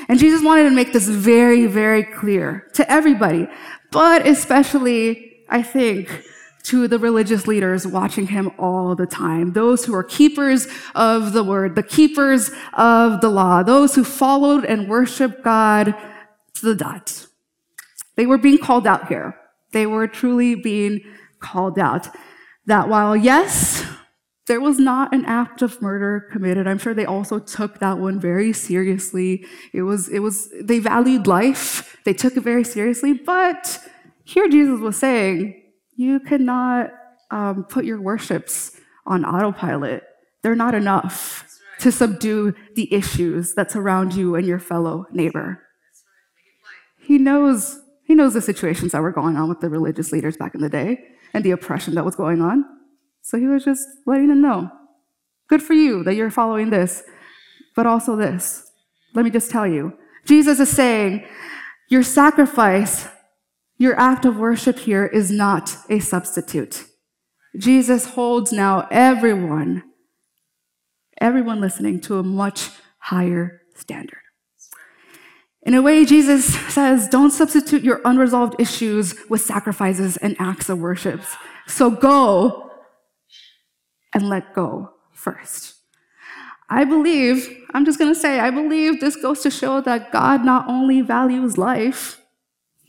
And 0.07 0.19
Jesus 0.19 0.43
wanted 0.43 0.63
to 0.63 0.71
make 0.71 0.93
this 0.93 1.07
very, 1.07 1.67
very 1.67 2.03
clear 2.03 2.67
to 2.73 2.91
everybody, 2.91 3.47
but 3.91 4.27
especially 4.27 5.30
I 5.51 5.61
think, 5.61 6.23
to 6.63 6.87
the 6.87 6.99
religious 6.99 7.47
leaders 7.47 7.87
watching 7.87 8.27
him 8.27 8.51
all 8.59 8.95
the 8.95 9.07
time. 9.07 9.53
Those 9.53 9.85
who 9.85 9.95
are 9.95 10.03
keepers 10.03 10.67
of 10.93 11.33
the 11.33 11.43
word, 11.43 11.75
the 11.75 11.83
keepers 11.83 12.51
of 12.73 13.21
the 13.21 13.29
law, 13.29 13.63
those 13.63 13.95
who 13.95 14.03
followed 14.03 14.63
and 14.65 14.87
worshiped 14.87 15.43
God 15.43 15.95
to 16.55 16.65
the 16.65 16.75
dot. 16.75 17.25
They 18.15 18.25
were 18.25 18.37
being 18.37 18.59
called 18.59 18.85
out 18.85 19.07
here. 19.07 19.35
They 19.71 19.85
were 19.85 20.07
truly 20.07 20.53
being 20.55 21.01
called 21.39 21.79
out. 21.79 22.09
That 22.67 22.87
while, 22.89 23.17
yes, 23.17 23.83
there 24.45 24.61
was 24.61 24.77
not 24.77 25.13
an 25.13 25.25
act 25.25 25.61
of 25.61 25.81
murder 25.81 26.27
committed. 26.31 26.67
I'm 26.67 26.77
sure 26.77 26.93
they 26.93 27.05
also 27.05 27.39
took 27.39 27.79
that 27.79 27.97
one 27.97 28.19
very 28.19 28.53
seriously. 28.53 29.45
It 29.73 29.81
was, 29.81 30.09
it 30.09 30.19
was, 30.19 30.49
they 30.61 30.79
valued 30.79 31.25
life. 31.25 31.97
They 32.05 32.13
took 32.13 32.37
it 32.37 32.41
very 32.41 32.63
seriously, 32.63 33.13
but 33.13 33.79
here, 34.23 34.47
Jesus 34.47 34.79
was 34.79 34.97
saying, 34.97 35.61
you 35.95 36.19
cannot 36.19 36.91
um, 37.29 37.63
put 37.65 37.85
your 37.85 38.01
worships 38.01 38.79
on 39.05 39.25
autopilot. 39.25 40.03
They're 40.41 40.55
not 40.55 40.73
enough 40.73 41.47
to 41.79 41.91
subdue 41.91 42.53
the 42.75 42.93
issues 42.93 43.53
that 43.55 43.71
surround 43.71 44.13
you 44.13 44.35
and 44.35 44.45
your 44.45 44.59
fellow 44.59 45.05
neighbor. 45.11 45.63
He 46.99 47.17
knows, 47.17 47.79
he 48.03 48.13
knows 48.13 48.33
the 48.33 48.41
situations 48.41 48.91
that 48.91 49.01
were 49.01 49.11
going 49.11 49.35
on 49.35 49.49
with 49.49 49.59
the 49.59 49.69
religious 49.69 50.11
leaders 50.11 50.37
back 50.37 50.53
in 50.53 50.61
the 50.61 50.69
day 50.69 51.03
and 51.33 51.43
the 51.43 51.51
oppression 51.51 51.95
that 51.95 52.05
was 52.05 52.15
going 52.15 52.41
on. 52.41 52.65
So 53.21 53.37
he 53.37 53.47
was 53.47 53.65
just 53.65 53.87
letting 54.05 54.27
them 54.27 54.41
know 54.41 54.69
good 55.47 55.61
for 55.61 55.73
you 55.73 56.03
that 56.03 56.15
you're 56.15 56.31
following 56.31 56.69
this, 56.69 57.03
but 57.75 57.85
also 57.85 58.15
this. 58.15 58.71
Let 59.13 59.25
me 59.25 59.31
just 59.31 59.51
tell 59.51 59.67
you 59.67 59.93
Jesus 60.25 60.59
is 60.59 60.69
saying, 60.69 61.25
your 61.89 62.03
sacrifice 62.03 63.07
your 63.81 63.99
act 63.99 64.25
of 64.25 64.37
worship 64.37 64.77
here 64.77 65.07
is 65.07 65.31
not 65.31 65.75
a 65.89 65.99
substitute. 65.99 66.85
Jesus 67.57 68.05
holds 68.05 68.51
now 68.51 68.87
everyone, 68.91 69.81
everyone 71.19 71.59
listening 71.59 71.99
to 72.01 72.19
a 72.19 72.23
much 72.23 72.69
higher 72.99 73.63
standard. 73.73 74.19
In 75.63 75.73
a 75.73 75.81
way, 75.81 76.05
Jesus 76.05 76.53
says, 76.71 77.07
don't 77.07 77.31
substitute 77.31 77.81
your 77.83 78.01
unresolved 78.05 78.61
issues 78.61 79.15
with 79.29 79.41
sacrifices 79.41 80.15
and 80.17 80.35
acts 80.37 80.69
of 80.69 80.77
worship. 80.77 81.21
So 81.65 81.89
go 81.89 82.69
and 84.13 84.29
let 84.29 84.53
go 84.53 84.91
first. 85.11 85.73
I 86.69 86.83
believe, 86.83 87.49
I'm 87.73 87.85
just 87.85 87.97
going 87.97 88.13
to 88.13 88.19
say, 88.19 88.39
I 88.39 88.51
believe 88.51 89.01
this 89.01 89.15
goes 89.15 89.41
to 89.41 89.49
show 89.49 89.81
that 89.81 90.11
God 90.11 90.45
not 90.45 90.67
only 90.67 91.01
values 91.01 91.57
life, 91.57 92.20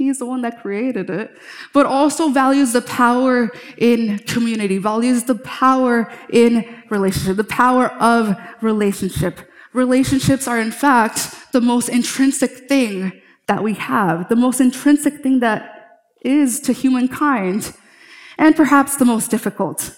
He's 0.03 0.19
the 0.19 0.27
one 0.27 0.43
that 0.43 0.61
created 0.61 1.11
it, 1.11 1.37
but 1.73 1.87
also 1.87 2.29
values 2.29 2.73
the 2.73 2.83
power 2.83 3.51
in 3.77 4.19
community, 4.21 4.79
values 4.79 5.25
the 5.25 5.37
power 5.37 6.13
in 6.31 6.65
relationship, 6.91 7.37
the 7.37 7.45
power 7.45 7.89
of 7.95 8.37
relationship. 8.61 9.41
Relationships 9.73 10.47
are, 10.47 10.61
in 10.61 10.73
fact, 10.73 11.35
the 11.53 11.61
most 11.61 11.89
intrinsic 11.89 12.69
thing 12.69 13.13
that 13.47 13.63
we 13.63 13.75
have, 13.75 14.29
the 14.29 14.37
most 14.37 14.61
intrinsic 14.61 15.23
thing 15.23 15.41
that 15.41 16.01
is 16.23 16.61
to 16.61 16.73
humankind, 16.73 17.75
and 18.39 18.57
perhaps 18.57 18.97
the 18.97 19.05
most 19.05 19.31
difficult. 19.31 19.97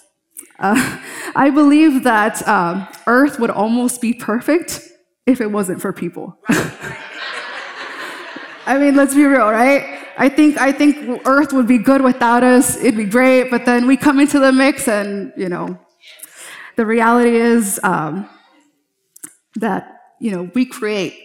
Uh, 0.59 0.99
I 1.35 1.49
believe 1.49 2.03
that 2.03 2.47
um, 2.47 2.87
Earth 3.07 3.39
would 3.39 3.49
almost 3.49 4.01
be 4.01 4.13
perfect 4.13 4.81
if 5.25 5.41
it 5.41 5.51
wasn't 5.51 5.81
for 5.81 5.91
people. 5.91 6.37
I 8.65 8.79
mean, 8.79 8.95
let's 8.95 9.13
be 9.13 9.23
real, 9.23 9.49
right? 9.49 9.99
I 10.17 10.27
think 10.27 10.57
I 10.57 10.71
think 10.71 11.21
Earth 11.25 11.53
would 11.53 11.67
be 11.67 11.77
good 11.77 12.01
without 12.01 12.43
us. 12.43 12.77
It'd 12.77 12.97
be 12.97 13.05
great, 13.05 13.51
but 13.51 13.65
then 13.65 13.85
we 13.85 13.95
come 13.95 14.19
into 14.19 14.39
the 14.39 14.51
mix, 14.51 14.87
and 14.87 15.31
you 15.37 15.49
know, 15.49 15.77
the 16.75 16.85
reality 16.85 17.35
is 17.35 17.79
um, 17.83 18.27
that 19.55 20.01
you 20.19 20.31
know 20.31 20.49
we 20.55 20.65
create 20.65 21.15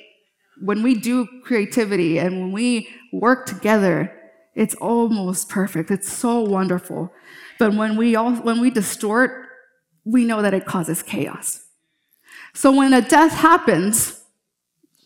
when 0.60 0.82
we 0.82 0.94
do 0.94 1.26
creativity 1.42 2.18
and 2.18 2.38
when 2.40 2.52
we 2.52 2.88
work 3.12 3.46
together. 3.46 4.16
It's 4.54 4.74
almost 4.74 5.48
perfect. 5.48 5.90
It's 5.90 6.12
so 6.12 6.40
wonderful. 6.40 7.12
But 7.58 7.74
when 7.74 7.96
we 7.96 8.16
all 8.16 8.34
when 8.34 8.60
we 8.60 8.70
distort, 8.70 9.46
we 10.04 10.24
know 10.24 10.42
that 10.42 10.52
it 10.52 10.66
causes 10.66 11.02
chaos. 11.02 11.64
So 12.52 12.72
when 12.72 12.92
a 12.92 13.00
death 13.00 13.32
happens, 13.32 14.19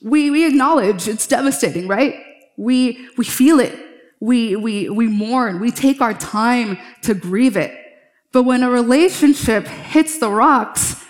we, 0.05 0.31
we 0.31 0.47
acknowledge 0.47 1.09
it's 1.09 1.27
devastating, 1.27 1.89
right? 1.89 2.15
We, 2.59 3.09
we 3.17 3.25
feel 3.25 3.59
it. 3.59 3.75
We, 4.21 4.55
we, 4.55 4.91
we 4.91 5.09
mourn. 5.09 5.61
We 5.61 5.71
take 5.71 6.03
our 6.03 6.13
time 6.13 6.79
to 7.03 7.15
grieve 7.15 7.57
it. 7.57 7.75
But 8.31 8.43
when 8.43 8.63
a 8.63 8.71
relationship 8.71 9.67
hits 9.67 10.19
the 10.19 10.29
rocks, 10.29 11.03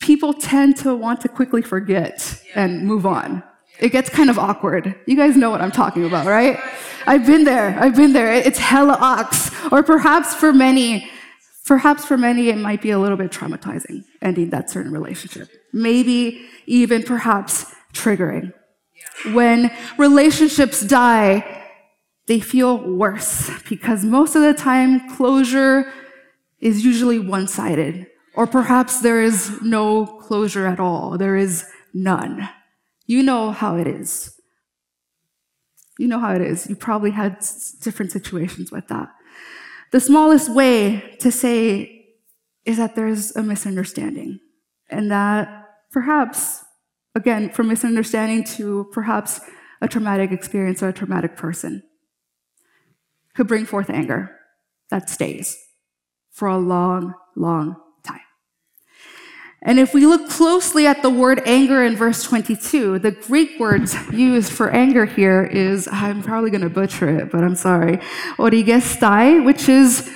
people 0.00 0.32
tend 0.32 0.78
to 0.78 0.94
want 0.94 1.20
to 1.20 1.28
quickly 1.28 1.60
forget 1.60 2.42
and 2.54 2.86
move 2.86 3.04
on. 3.04 3.42
It 3.80 3.92
gets 3.92 4.08
kind 4.08 4.30
of 4.30 4.38
awkward. 4.38 4.94
You 5.06 5.14
guys 5.16 5.36
know 5.36 5.50
what 5.50 5.60
I'm 5.60 5.70
talking 5.70 6.06
about, 6.06 6.26
right? 6.26 6.58
I've 7.06 7.26
been 7.26 7.44
there. 7.44 7.78
I've 7.78 7.96
been 7.96 8.14
there. 8.14 8.32
It's 8.32 8.58
hella 8.58 8.96
ox. 8.98 9.50
Or 9.70 9.82
perhaps 9.82 10.34
for 10.34 10.54
many, 10.54 11.10
perhaps 11.66 12.06
for 12.06 12.16
many, 12.16 12.48
it 12.48 12.56
might 12.56 12.80
be 12.80 12.90
a 12.92 12.98
little 12.98 13.18
bit 13.18 13.30
traumatizing 13.30 14.04
ending 14.22 14.50
that 14.50 14.70
certain 14.70 14.90
relationship. 14.90 15.48
Maybe 15.72 16.46
even 16.66 17.02
perhaps 17.02 17.74
triggering. 17.92 18.52
When 19.32 19.70
relationships 19.96 20.82
die, 20.82 21.44
they 22.26 22.40
feel 22.40 22.78
worse 22.78 23.50
because 23.68 24.04
most 24.04 24.36
of 24.36 24.42
the 24.42 24.54
time 24.54 25.08
closure 25.16 25.90
is 26.60 26.84
usually 26.84 27.18
one 27.18 27.46
sided, 27.48 28.06
or 28.34 28.46
perhaps 28.46 29.00
there 29.00 29.22
is 29.22 29.60
no 29.62 30.06
closure 30.06 30.66
at 30.66 30.78
all. 30.78 31.16
There 31.16 31.36
is 31.36 31.64
none. 31.94 32.48
You 33.06 33.22
know 33.22 33.52
how 33.52 33.76
it 33.76 33.86
is. 33.86 34.38
You 35.98 36.06
know 36.06 36.18
how 36.18 36.34
it 36.34 36.42
is. 36.42 36.68
You 36.68 36.76
probably 36.76 37.10
had 37.10 37.44
different 37.80 38.12
situations 38.12 38.70
with 38.70 38.86
that. 38.88 39.08
The 39.90 40.00
smallest 40.00 40.52
way 40.52 41.16
to 41.20 41.32
say 41.32 42.06
is 42.64 42.76
that 42.76 42.94
there's 42.94 43.34
a 43.34 43.42
misunderstanding 43.42 44.38
and 44.90 45.10
that 45.10 45.64
perhaps 45.90 46.62
Again, 47.14 47.50
from 47.50 47.68
misunderstanding 47.68 48.44
to 48.56 48.88
perhaps 48.92 49.40
a 49.80 49.88
traumatic 49.88 50.32
experience 50.32 50.82
or 50.82 50.88
a 50.88 50.92
traumatic 50.92 51.36
person 51.36 51.82
could 53.34 53.46
bring 53.46 53.64
forth 53.64 53.90
anger 53.90 54.36
that 54.90 55.08
stays 55.08 55.56
for 56.30 56.48
a 56.48 56.58
long, 56.58 57.14
long 57.36 57.76
time. 58.02 58.20
And 59.62 59.78
if 59.78 59.92
we 59.92 60.06
look 60.06 60.30
closely 60.30 60.86
at 60.86 61.02
the 61.02 61.10
word 61.10 61.42
anger 61.46 61.82
in 61.84 61.96
verse 61.96 62.22
22, 62.22 63.00
the 63.00 63.10
Greek 63.10 63.58
words 63.58 63.96
used 64.12 64.52
for 64.52 64.70
anger 64.70 65.04
here 65.04 65.42
is, 65.44 65.88
I'm 65.90 66.22
probably 66.22 66.50
going 66.50 66.62
to 66.62 66.70
butcher 66.70 67.08
it, 67.08 67.30
but 67.30 67.42
I'm 67.42 67.56
sorry, 67.56 67.98
origestai, 68.38 69.44
which 69.44 69.68
is 69.68 70.10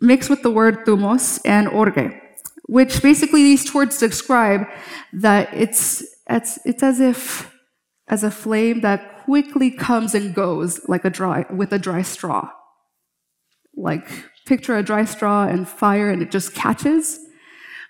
mixed 0.00 0.30
with 0.30 0.42
the 0.42 0.50
word 0.50 0.84
thumos 0.84 1.40
and 1.44 1.68
orge, 1.68 2.12
which 2.66 3.02
basically 3.02 3.42
these 3.42 3.74
words 3.74 3.98
describe 3.98 4.66
that 5.12 5.52
it's 5.52 6.04
it's, 6.28 6.58
it's 6.64 6.82
as 6.82 7.00
if 7.00 7.54
as 8.08 8.24
a 8.24 8.30
flame 8.30 8.80
that 8.80 9.24
quickly 9.24 9.70
comes 9.70 10.14
and 10.14 10.34
goes 10.34 10.80
like 10.88 11.04
a 11.04 11.10
dry 11.10 11.44
with 11.50 11.72
a 11.72 11.78
dry 11.78 12.02
straw. 12.02 12.50
Like 13.76 14.08
picture 14.46 14.76
a 14.76 14.82
dry 14.82 15.04
straw 15.04 15.46
and 15.46 15.68
fire 15.68 16.10
and 16.10 16.22
it 16.22 16.30
just 16.30 16.54
catches. 16.54 17.20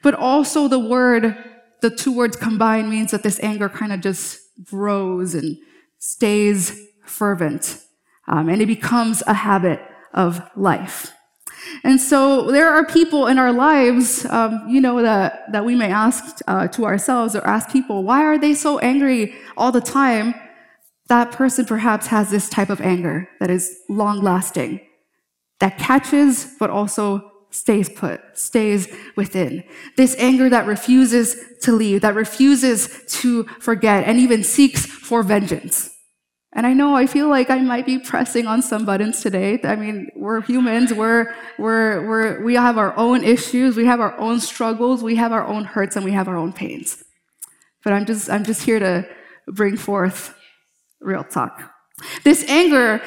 But 0.02 0.14
also 0.14 0.68
the 0.68 0.78
word, 0.78 1.36
the 1.80 1.90
two 1.90 2.14
words 2.14 2.36
combined 2.36 2.90
means 2.90 3.12
that 3.12 3.22
this 3.22 3.40
anger 3.42 3.68
kind 3.68 3.92
of 3.92 4.00
just 4.00 4.40
grows 4.64 5.34
and 5.34 5.56
stays 5.98 6.78
fervent. 7.04 7.80
Um, 8.26 8.48
and 8.48 8.60
it 8.60 8.66
becomes 8.66 9.22
a 9.26 9.34
habit 9.34 9.80
of 10.12 10.42
life. 10.56 11.12
And 11.84 12.00
so 12.00 12.50
there 12.50 12.68
are 12.68 12.84
people 12.86 13.26
in 13.26 13.38
our 13.38 13.52
lives, 13.52 14.24
um, 14.26 14.64
you 14.68 14.80
know, 14.80 15.02
that, 15.02 15.50
that 15.52 15.64
we 15.64 15.74
may 15.74 15.90
ask 15.90 16.40
uh, 16.46 16.68
to 16.68 16.84
ourselves 16.84 17.34
or 17.34 17.46
ask 17.46 17.70
people, 17.70 18.02
why 18.02 18.24
are 18.24 18.38
they 18.38 18.54
so 18.54 18.78
angry 18.78 19.34
all 19.56 19.72
the 19.72 19.80
time? 19.80 20.34
That 21.08 21.32
person 21.32 21.64
perhaps 21.64 22.08
has 22.08 22.30
this 22.30 22.48
type 22.48 22.70
of 22.70 22.80
anger 22.80 23.28
that 23.40 23.50
is 23.50 23.78
long 23.88 24.20
lasting, 24.20 24.80
that 25.60 25.78
catches, 25.78 26.54
but 26.58 26.70
also 26.70 27.32
stays 27.50 27.88
put, 27.88 28.20
stays 28.34 28.88
within. 29.16 29.64
This 29.96 30.14
anger 30.18 30.50
that 30.50 30.66
refuses 30.66 31.36
to 31.62 31.72
leave, 31.72 32.02
that 32.02 32.14
refuses 32.14 33.04
to 33.20 33.44
forget, 33.58 34.04
and 34.04 34.18
even 34.18 34.44
seeks 34.44 34.84
for 34.84 35.22
vengeance. 35.22 35.97
And 36.58 36.66
I 36.66 36.72
know 36.72 36.96
I 36.96 37.06
feel 37.06 37.28
like 37.28 37.50
I 37.50 37.60
might 37.60 37.86
be 37.86 38.00
pressing 38.00 38.48
on 38.48 38.62
some 38.62 38.84
buttons 38.84 39.20
today. 39.20 39.60
I 39.62 39.76
mean, 39.76 40.08
we're 40.16 40.40
humans. 40.40 40.92
We're, 40.92 41.32
we're, 41.56 42.04
we're, 42.04 42.42
we 42.42 42.54
have 42.54 42.78
our 42.78 42.96
own 42.96 43.22
issues. 43.22 43.76
We 43.76 43.86
have 43.86 44.00
our 44.00 44.18
own 44.18 44.40
struggles. 44.40 45.00
We 45.00 45.14
have 45.14 45.30
our 45.30 45.46
own 45.46 45.62
hurts 45.62 45.94
and 45.94 46.04
we 46.04 46.10
have 46.10 46.26
our 46.26 46.36
own 46.36 46.52
pains. 46.52 47.04
But 47.84 47.92
I'm 47.92 48.06
just, 48.06 48.28
I'm 48.28 48.42
just 48.42 48.64
here 48.64 48.80
to 48.80 49.06
bring 49.46 49.76
forth 49.76 50.34
real 51.00 51.22
talk. 51.22 51.62
This 52.24 52.42
anger, 52.48 53.02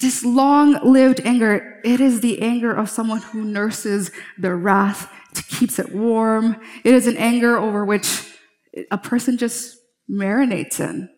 this 0.00 0.22
long 0.22 0.74
lived 0.84 1.22
anger, 1.24 1.80
it 1.86 2.02
is 2.02 2.20
the 2.20 2.42
anger 2.42 2.74
of 2.74 2.90
someone 2.90 3.22
who 3.22 3.46
nurses 3.46 4.10
their 4.36 4.58
wrath, 4.58 5.10
keeps 5.48 5.78
it 5.78 5.94
warm. 5.94 6.60
It 6.84 6.92
is 6.92 7.06
an 7.06 7.16
anger 7.16 7.56
over 7.56 7.82
which 7.86 8.30
a 8.90 8.98
person 8.98 9.38
just 9.38 9.78
marinates 10.10 10.80
in 10.80 11.08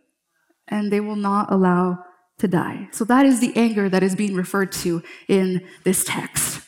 and 0.68 0.92
they 0.92 1.00
will 1.00 1.16
not 1.16 1.52
allow 1.52 1.98
to 2.38 2.48
die. 2.48 2.88
So 2.92 3.04
that 3.04 3.24
is 3.24 3.40
the 3.40 3.52
anger 3.56 3.88
that 3.88 4.02
is 4.02 4.14
being 4.14 4.34
referred 4.34 4.72
to 4.72 5.02
in 5.28 5.66
this 5.84 6.04
text. 6.04 6.60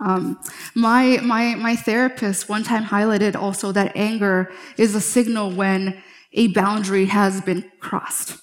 Um, 0.00 0.38
my, 0.74 1.18
my, 1.22 1.54
my 1.54 1.76
therapist 1.76 2.48
one 2.48 2.62
time 2.62 2.84
highlighted 2.84 3.36
also 3.36 3.72
that 3.72 3.96
anger 3.96 4.50
is 4.76 4.94
a 4.94 5.00
signal 5.00 5.50
when 5.50 6.02
a 6.32 6.48
boundary 6.48 7.06
has 7.06 7.40
been 7.40 7.70
crossed. 7.80 8.38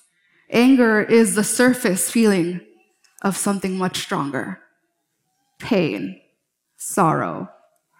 Anger 0.49 1.01
is 1.01 1.35
the 1.35 1.43
surface 1.43 2.09
feeling 2.09 2.61
of 3.21 3.37
something 3.37 3.77
much 3.77 3.99
stronger 3.99 4.59
pain, 5.59 6.19
sorrow, 6.75 7.47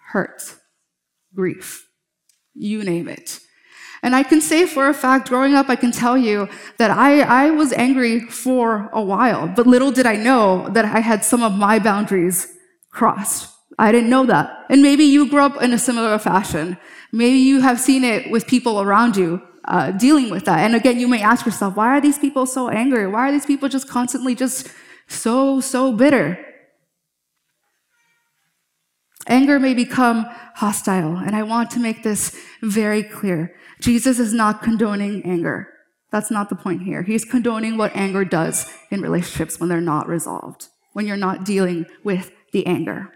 hurt, 0.08 0.56
grief, 1.32 1.88
you 2.54 2.82
name 2.82 3.06
it. 3.06 3.38
And 4.02 4.16
I 4.16 4.24
can 4.24 4.40
say 4.40 4.66
for 4.66 4.88
a 4.88 4.94
fact, 4.94 5.28
growing 5.28 5.54
up, 5.54 5.68
I 5.68 5.76
can 5.76 5.92
tell 5.92 6.18
you 6.18 6.48
that 6.78 6.90
I, 6.90 7.20
I 7.20 7.50
was 7.50 7.72
angry 7.72 8.20
for 8.20 8.90
a 8.92 9.00
while, 9.00 9.46
but 9.46 9.66
little 9.66 9.92
did 9.92 10.06
I 10.06 10.16
know 10.16 10.68
that 10.70 10.84
I 10.84 10.98
had 10.98 11.24
some 11.24 11.42
of 11.42 11.52
my 11.52 11.78
boundaries 11.78 12.52
crossed. 12.90 13.48
I 13.78 13.92
didn't 13.92 14.10
know 14.10 14.26
that. 14.26 14.66
And 14.68 14.82
maybe 14.82 15.04
you 15.04 15.30
grew 15.30 15.40
up 15.40 15.62
in 15.62 15.72
a 15.72 15.78
similar 15.78 16.18
fashion. 16.18 16.76
Maybe 17.12 17.38
you 17.38 17.60
have 17.60 17.80
seen 17.80 18.04
it 18.04 18.30
with 18.30 18.46
people 18.46 18.80
around 18.80 19.16
you 19.16 19.40
uh, 19.64 19.92
dealing 19.92 20.30
with 20.30 20.44
that. 20.46 20.58
And 20.58 20.74
again, 20.74 20.98
you 20.98 21.06
may 21.08 21.22
ask 21.22 21.46
yourself, 21.46 21.76
why 21.76 21.88
are 21.88 22.00
these 22.00 22.18
people 22.18 22.44
so 22.46 22.68
angry? 22.68 23.06
Why 23.06 23.28
are 23.28 23.32
these 23.32 23.46
people 23.46 23.68
just 23.68 23.88
constantly 23.88 24.34
just 24.34 24.68
so, 25.06 25.60
so 25.60 25.92
bitter? 25.92 26.51
Anger 29.26 29.60
may 29.60 29.74
become 29.74 30.26
hostile, 30.54 31.16
and 31.16 31.36
I 31.36 31.42
want 31.42 31.70
to 31.72 31.80
make 31.80 32.02
this 32.02 32.36
very 32.60 33.02
clear. 33.02 33.54
Jesus 33.80 34.18
is 34.18 34.32
not 34.32 34.62
condoning 34.62 35.24
anger. 35.24 35.68
That's 36.10 36.30
not 36.30 36.48
the 36.48 36.56
point 36.56 36.82
here. 36.82 37.02
He's 37.02 37.24
condoning 37.24 37.76
what 37.76 37.94
anger 37.96 38.24
does 38.24 38.72
in 38.90 39.00
relationships 39.00 39.58
when 39.58 39.68
they're 39.68 39.80
not 39.80 40.08
resolved, 40.08 40.68
when 40.92 41.06
you're 41.06 41.16
not 41.16 41.44
dealing 41.44 41.86
with 42.04 42.32
the 42.52 42.66
anger. 42.66 43.10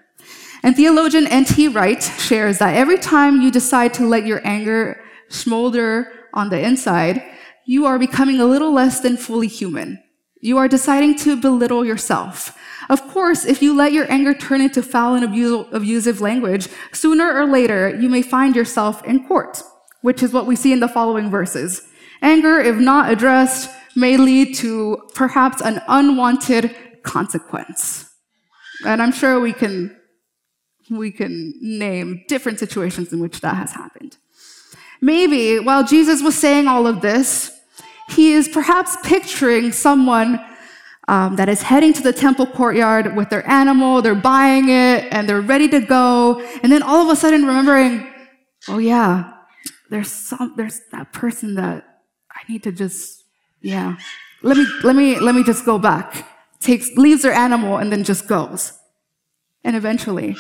And 0.63 0.75
theologian 0.75 1.27
N.T. 1.27 1.69
Wright 1.69 2.03
shares 2.03 2.59
that 2.59 2.75
every 2.75 2.99
time 2.99 3.43
you 3.43 3.51
decide 3.51 3.93
to 3.95 4.07
let 4.07 4.27
your 4.27 4.41
anger 4.47 5.01
smolder 5.29 6.11
on 6.33 6.49
the 6.49 6.61
inside, 6.61 7.23
you 7.67 7.85
are 7.85 7.99
becoming 7.99 8.41
a 8.41 8.47
little 8.47 8.73
less 8.73 9.01
than 9.01 9.17
fully 9.17 9.49
human. 9.49 10.03
You 10.47 10.59
are 10.59 10.69
deciding 10.69 11.19
to 11.25 11.35
belittle 11.35 11.85
yourself. 11.85 12.57
Of 12.89 13.03
course, 13.09 13.45
if 13.45 13.61
you 13.63 13.75
let 13.75 13.93
your 13.93 14.09
anger 14.09 14.33
turn 14.33 14.61
into 14.61 14.81
foul 14.81 15.17
and 15.17 15.25
abusive 15.25 16.21
language, 16.21 16.69
sooner 16.93 17.35
or 17.37 17.47
later 17.47 17.99
you 18.01 18.09
may 18.09 18.23
find 18.23 18.55
yourself 18.55 19.05
in 19.05 19.27
court, 19.27 19.61
which 20.03 20.23
is 20.23 20.33
what 20.33 20.47
we 20.47 20.55
see 20.55 20.73
in 20.73 20.79
the 20.79 20.87
following 20.87 21.31
verses. 21.31 21.89
Anger, 22.23 22.61
if 22.61 22.77
not 22.77 23.11
addressed, 23.11 23.71
may 23.97 24.17
lead 24.17 24.55
to 24.59 25.03
perhaps 25.17 25.61
an 25.61 25.83
unwanted 25.89 26.73
consequence. 27.03 28.09
And 28.87 29.03
I'm 29.03 29.11
sure 29.11 29.41
we 29.41 29.53
can, 29.53 29.97
we 30.89 31.11
can 31.11 31.55
name 31.61 32.23
different 32.29 32.61
situations 32.61 33.13
in 33.13 33.19
which 33.19 33.41
that 33.41 33.57
has 33.57 33.73
happened. 33.73 34.17
Maybe 35.01 35.59
while 35.59 35.83
Jesus 35.83 36.23
was 36.23 36.39
saying 36.39 36.69
all 36.69 36.87
of 36.87 37.01
this, 37.01 37.51
he 38.09 38.33
is 38.33 38.49
perhaps 38.49 38.97
picturing 39.03 39.73
someone 39.73 40.41
um, 41.09 41.37
that 41.37 41.49
is 41.49 41.63
heading 41.63 41.93
to 41.93 42.03
the 42.03 42.13
temple 42.13 42.47
courtyard 42.47 43.17
with 43.17 43.31
their 43.31 43.49
animal, 43.49 44.03
they're 44.03 44.15
buying 44.15 44.69
it, 44.69 45.07
and 45.13 45.29
they're 45.29 45.41
ready 45.41 45.69
to 45.69 45.81
go. 45.81 46.41
And 46.63 46.73
then 46.73 46.83
all 46.83 47.05
of 47.05 47.11
a 47.11 47.17
sudden 47.17 47.45
remembering, 47.45 48.13
oh 48.69 48.79
yeah, 48.79 49.33
there's 49.91 50.11
some, 50.11 50.55
there's 50.57 50.81
that 50.93 51.13
person 51.13 51.55
that 51.55 52.01
I 52.31 52.41
need 52.53 52.63
to 52.65 52.73
just, 52.73 53.25
yeah, 53.61 53.97
let 54.43 54.57
me, 54.57 54.67
let 54.83 54.97
me, 54.97 55.19
let 55.21 55.35
me 55.35 55.45
just 55.45 55.65
go 55.65 55.79
back. 55.79 56.29
Takes, 56.61 56.91
leaves 56.97 57.23
their 57.23 57.33
animal 57.33 57.77
and 57.77 57.93
then 57.93 58.03
just 58.03 58.27
goes. 58.27 58.73
And 59.63 59.77
eventually 59.77 60.37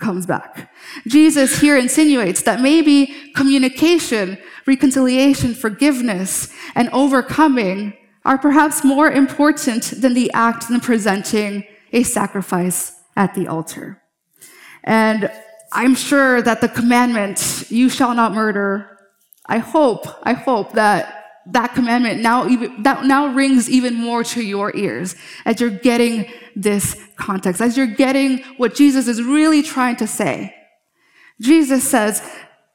comes 0.00 0.26
back. 0.26 0.72
Jesus 1.06 1.60
here 1.60 1.76
insinuates 1.76 2.42
that 2.42 2.60
maybe 2.60 3.32
communication, 3.34 4.38
reconciliation, 4.66 5.54
forgiveness, 5.54 6.52
and 6.74 6.88
overcoming 6.92 7.94
are 8.24 8.38
perhaps 8.38 8.84
more 8.84 9.10
important 9.10 9.84
than 10.00 10.14
the 10.14 10.30
act 10.32 10.70
in 10.70 10.80
presenting 10.80 11.64
a 11.92 12.02
sacrifice 12.02 12.92
at 13.16 13.34
the 13.34 13.46
altar. 13.46 14.02
And 14.84 15.30
I'm 15.72 15.94
sure 15.94 16.42
that 16.42 16.60
the 16.60 16.68
commandment, 16.68 17.70
you 17.70 17.88
shall 17.88 18.14
not 18.14 18.32
murder, 18.32 18.98
I 19.46 19.58
hope, 19.58 20.06
I 20.22 20.32
hope 20.32 20.72
that 20.72 21.16
that 21.46 21.74
commandment 21.74 22.20
now 22.20 22.46
even, 22.46 22.82
that 22.82 23.04
now 23.04 23.28
rings 23.28 23.68
even 23.68 23.94
more 23.94 24.22
to 24.22 24.42
your 24.42 24.74
ears 24.76 25.16
as 25.44 25.60
you're 25.60 25.70
getting 25.70 26.26
this 26.56 26.96
context, 27.16 27.60
as 27.60 27.76
you're 27.76 27.86
getting 27.86 28.38
what 28.56 28.74
Jesus 28.74 29.08
is 29.08 29.22
really 29.22 29.62
trying 29.62 29.96
to 29.96 30.06
say. 30.06 30.54
Jesus 31.40 31.88
says, 31.88 32.22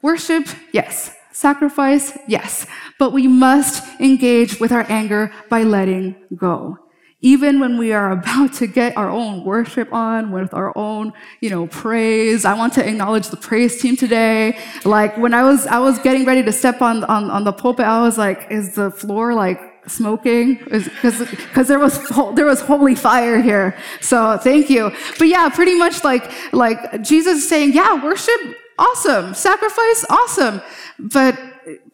worship, 0.02 0.48
yes. 0.72 1.16
Sacrifice, 1.32 2.18
yes. 2.28 2.66
But 2.98 3.12
we 3.12 3.28
must 3.28 3.84
engage 4.00 4.60
with 4.60 4.72
our 4.72 4.86
anger 4.90 5.34
by 5.50 5.64
letting 5.64 6.16
go. 6.36 6.80
Even 7.20 7.60
when 7.60 7.78
we 7.78 7.92
are 7.92 8.12
about 8.20 8.54
to 8.54 8.68
get 8.68 8.96
our 8.96 9.10
own 9.10 9.44
worship 9.44 9.92
on 9.92 10.32
with 10.32 10.54
our 10.54 10.72
own, 10.78 11.12
you 11.42 11.50
know, 11.50 11.68
praise. 11.68 12.46
I 12.46 12.54
want 12.54 12.74
to 12.74 12.88
acknowledge 12.88 13.28
the 13.30 13.38
praise 13.38 13.82
team 13.82 13.98
today. 13.98 14.58
Like 14.86 15.18
when 15.18 15.34
I 15.34 15.44
was, 15.44 15.68
I 15.68 15.80
was 15.80 16.00
getting 16.00 16.24
ready 16.24 16.44
to 16.44 16.52
step 16.52 16.82
on, 16.82 17.04
on, 17.04 17.30
on 17.30 17.44
the 17.44 17.52
pulpit, 17.52 17.86
I 17.86 18.02
was 18.02 18.18
like, 18.18 18.48
is 18.50 18.76
the 18.76 18.90
floor 18.90 19.34
like 19.34 19.75
smoking? 19.88 20.56
Because 20.56 21.68
there 21.68 21.80
was 21.80 22.08
there 22.36 22.46
was 22.46 22.62
holy 22.62 22.96
fire 22.96 23.42
here. 23.42 23.78
So 24.02 24.38
thank 24.38 24.70
you. 24.70 24.92
But 25.18 25.28
yeah 25.28 25.50
pretty 25.50 25.78
much 25.78 26.04
like 26.04 26.30
like 26.54 27.02
jesus 27.02 27.48
saying 27.48 27.74
yeah 27.74 28.04
worship 28.04 28.56
awesome. 28.78 29.34
Sacrifice 29.34 30.06
awesome. 30.10 30.62
But 31.00 31.40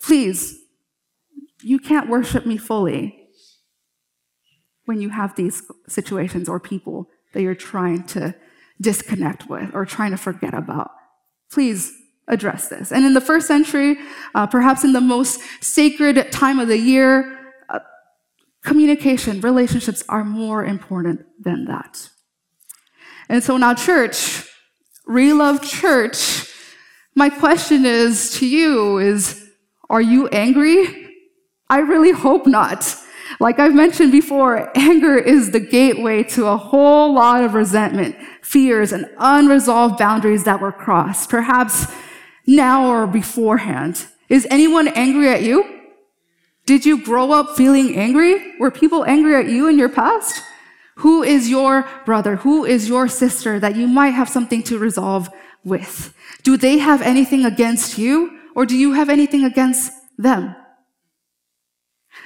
please 0.01 0.57
you 1.63 1.79
can't 1.79 2.09
worship 2.09 2.45
me 2.45 2.57
fully 2.57 3.17
when 4.85 4.99
you 4.99 5.09
have 5.09 5.35
these 5.35 5.63
situations 5.87 6.49
or 6.49 6.59
people 6.59 7.07
that 7.33 7.41
you're 7.41 7.55
trying 7.55 8.03
to 8.03 8.35
disconnect 8.79 9.47
with 9.47 9.73
or 9.73 9.85
trying 9.85 10.11
to 10.11 10.17
forget 10.17 10.53
about. 10.53 10.91
Please 11.51 11.93
address 12.27 12.69
this. 12.69 12.91
And 12.91 13.05
in 13.05 13.13
the 13.13 13.21
first 13.21 13.47
century 13.47 13.97
uh, 14.33 14.47
perhaps 14.47 14.83
in 14.83 14.93
the 14.93 15.01
most 15.01 15.39
sacred 15.61 16.31
time 16.31 16.59
of 16.59 16.67
the 16.67 16.77
year 16.77 17.37
communication, 18.63 19.41
relationships 19.41 20.03
are 20.07 20.23
more 20.23 20.63
important 20.63 21.25
than 21.39 21.65
that. 21.65 22.09
And 23.29 23.43
so 23.43 23.57
now, 23.57 23.73
church, 23.73 24.47
Relove 25.07 25.63
Church, 25.63 26.47
my 27.15 27.29
question 27.29 27.85
is 27.85 28.37
to 28.39 28.47
you 28.47 28.97
is, 28.97 29.49
are 29.89 30.01
you 30.01 30.27
angry? 30.29 31.09
I 31.69 31.79
really 31.79 32.11
hope 32.11 32.45
not. 32.45 32.95
Like 33.39 33.59
I've 33.59 33.73
mentioned 33.73 34.11
before, 34.11 34.71
anger 34.77 35.17
is 35.17 35.51
the 35.51 35.59
gateway 35.59 36.23
to 36.23 36.47
a 36.47 36.57
whole 36.57 37.13
lot 37.13 37.43
of 37.43 37.53
resentment, 37.53 38.15
fears, 38.41 38.91
and 38.91 39.09
unresolved 39.17 39.97
boundaries 39.97 40.43
that 40.43 40.61
were 40.61 40.71
crossed, 40.71 41.29
perhaps 41.29 41.87
now 42.45 42.87
or 42.87 43.07
beforehand. 43.07 44.05
Is 44.29 44.47
anyone 44.49 44.89
angry 44.89 45.29
at 45.29 45.43
you? 45.43 45.80
Did 46.65 46.85
you 46.85 47.03
grow 47.03 47.31
up 47.31 47.55
feeling 47.55 47.95
angry? 47.95 48.57
Were 48.59 48.71
people 48.71 49.03
angry 49.05 49.35
at 49.35 49.47
you 49.49 49.67
in 49.67 49.77
your 49.77 49.89
past? 49.89 50.43
Who 50.97 51.23
is 51.23 51.49
your 51.49 51.87
brother? 52.05 52.37
Who 52.37 52.65
is 52.65 52.87
your 52.87 53.07
sister 53.07 53.59
that 53.59 53.75
you 53.75 53.87
might 53.87 54.11
have 54.11 54.29
something 54.29 54.61
to 54.63 54.77
resolve 54.77 55.29
with? 55.63 56.13
Do 56.43 56.57
they 56.57 56.77
have 56.77 57.01
anything 57.01 57.45
against 57.45 57.97
you 57.97 58.39
or 58.55 58.65
do 58.65 58.77
you 58.77 58.93
have 58.93 59.09
anything 59.09 59.43
against 59.43 59.91
them? 60.17 60.55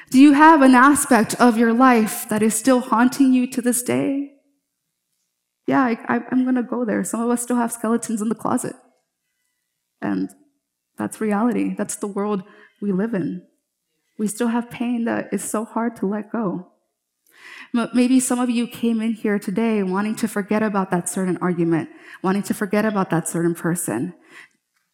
Do 0.09 0.19
you 0.19 0.33
have 0.33 0.61
an 0.61 0.75
aspect 0.75 1.35
of 1.39 1.57
your 1.57 1.73
life 1.73 2.27
that 2.29 2.41
is 2.41 2.53
still 2.53 2.79
haunting 2.79 3.33
you 3.33 3.47
to 3.51 3.61
this 3.61 3.81
day? 3.81 4.33
Yeah, 5.67 5.95
I, 6.07 6.21
am 6.31 6.43
going 6.43 6.55
to 6.55 6.63
go 6.63 6.85
there. 6.85 7.03
Some 7.03 7.21
of 7.21 7.29
us 7.29 7.41
still 7.41 7.55
have 7.55 7.71
skeletons 7.71 8.21
in 8.21 8.29
the 8.29 8.35
closet. 8.35 8.75
And 10.01 10.29
that's 10.97 11.19
reality. 11.19 11.73
That's 11.75 11.95
the 11.95 12.07
world 12.07 12.43
we 12.81 12.91
live 12.91 13.13
in. 13.13 13.47
We 14.17 14.27
still 14.27 14.47
have 14.47 14.69
pain 14.69 15.05
that 15.05 15.29
is 15.33 15.43
so 15.43 15.65
hard 15.65 15.95
to 15.97 16.05
let 16.05 16.31
go. 16.31 16.71
Maybe 17.93 18.19
some 18.21 18.39
of 18.39 18.49
you 18.49 18.67
came 18.67 19.01
in 19.01 19.13
here 19.13 19.37
today 19.37 19.83
wanting 19.83 20.15
to 20.17 20.27
forget 20.27 20.63
about 20.63 20.91
that 20.91 21.09
certain 21.09 21.37
argument, 21.37 21.89
wanting 22.21 22.43
to 22.43 22.53
forget 22.53 22.85
about 22.85 23.09
that 23.09 23.27
certain 23.27 23.53
person, 23.53 24.13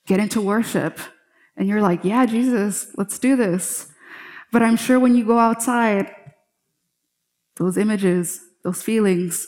get 0.08 0.20
into 0.20 0.42
worship, 0.42 1.00
and 1.56 1.68
you're 1.68 1.82
like, 1.82 2.04
yeah, 2.04 2.26
Jesus, 2.26 2.88
let's 2.98 3.20
do 3.20 3.36
this. 3.36 3.92
But 4.52 4.64
I'm 4.64 4.78
sure 4.78 5.00
when 5.00 5.16
you 5.16 5.26
go 5.26 5.38
outside, 5.38 6.12
those 7.58 7.78
images, 7.78 8.42
those 8.64 8.82
feelings, 8.82 9.48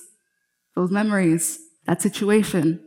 those 0.76 0.92
memories, 0.92 1.60
that 1.88 2.02
situation, 2.02 2.80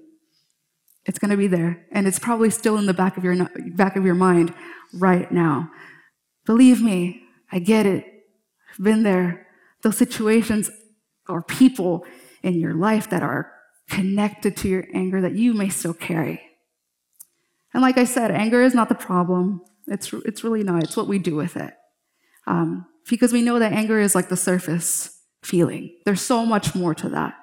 it's 1.05 1.19
going 1.19 1.31
to 1.31 1.37
be 1.37 1.49
there. 1.49 1.85
And 1.91 2.07
it's 2.07 2.19
probably 2.19 2.51
still 2.51 2.79
in 2.79 2.87
the 2.87 2.95
back 2.95 3.17
of 3.17 3.25
your, 3.25 3.49
back 3.75 3.97
of 3.97 4.05
your 4.05 4.15
mind 4.15 4.55
right 4.95 5.31
now. 5.33 5.71
Believe 6.47 6.81
me, 6.81 7.23
I 7.53 7.59
get 7.59 7.85
it. 7.85 8.05
I've 8.73 8.85
been 8.85 9.03
there. 9.03 9.47
Those 9.83 9.99
situations 9.99 10.71
or 11.29 11.43
people 11.43 12.07
in 12.43 12.55
your 12.55 12.75
life 12.75 13.11
that 13.11 13.23
are 13.23 13.53
connected 13.91 14.57
to 14.57 14.69
your 14.69 14.87
anger 14.95 15.21
that 15.21 15.35
you 15.35 15.53
may 15.53 15.69
still 15.69 15.95
carry. 15.95 16.41
And 17.75 17.83
like 17.83 17.99
I 17.99 18.05
said, 18.05 18.31
anger 18.31 18.63
is 18.63 18.75
not 18.75 18.89
the 18.89 18.95
problem. 18.95 19.61
It's, 19.87 20.13
it's 20.13 20.43
really 20.43 20.63
not. 20.63 20.83
It's 20.83 20.97
what 20.97 21.09
we 21.09 21.19
do 21.19 21.37
with 21.37 21.57
it. 21.57 21.75
Um, 22.47 22.87
because 23.09 23.33
we 23.33 23.43
know 23.43 23.59
that 23.59 23.73
anger 23.73 24.01
is 24.01 24.15
like 24.15 24.29
the 24.29 24.37
surface 24.37 25.21
feeling. 25.43 25.97
There's 26.05 26.23
so 26.23 26.47
much 26.47 26.75
more 26.75 26.95
to 26.95 27.09
that. 27.11 27.35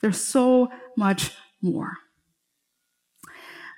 There's 0.00 0.20
so 0.20 0.68
much 0.96 1.30
more. 1.62 1.92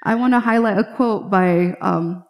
I 0.03 0.15
want 0.17 0.33
to 0.35 0.41
highlight 0.41 0.79
a 0.79 0.85
quote 0.85 1.31
by 1.31 1.77
um, 1.81 2.25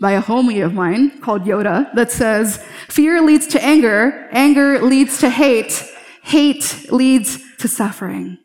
by 0.00 0.12
a 0.12 0.22
homie 0.22 0.64
of 0.64 0.74
mine 0.74 1.20
called 1.20 1.44
Yoda 1.44 1.92
that 1.94 2.10
says, 2.10 2.64
Fear 2.88 3.22
leads 3.22 3.46
to 3.48 3.64
anger, 3.64 4.28
anger 4.32 4.80
leads 4.80 5.18
to 5.18 5.30
hate, 5.30 5.86
hate 6.22 6.86
leads 6.90 7.38
to 7.58 7.68
suffering. 7.68 8.38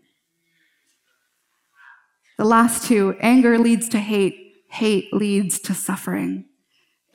The 2.38 2.46
last 2.46 2.88
two, 2.88 3.16
anger 3.20 3.58
leads 3.58 3.90
to 3.90 4.00
hate, 4.00 4.54
hate 4.70 5.14
leads 5.14 5.60
to 5.62 5.74
suffering. 5.74 6.46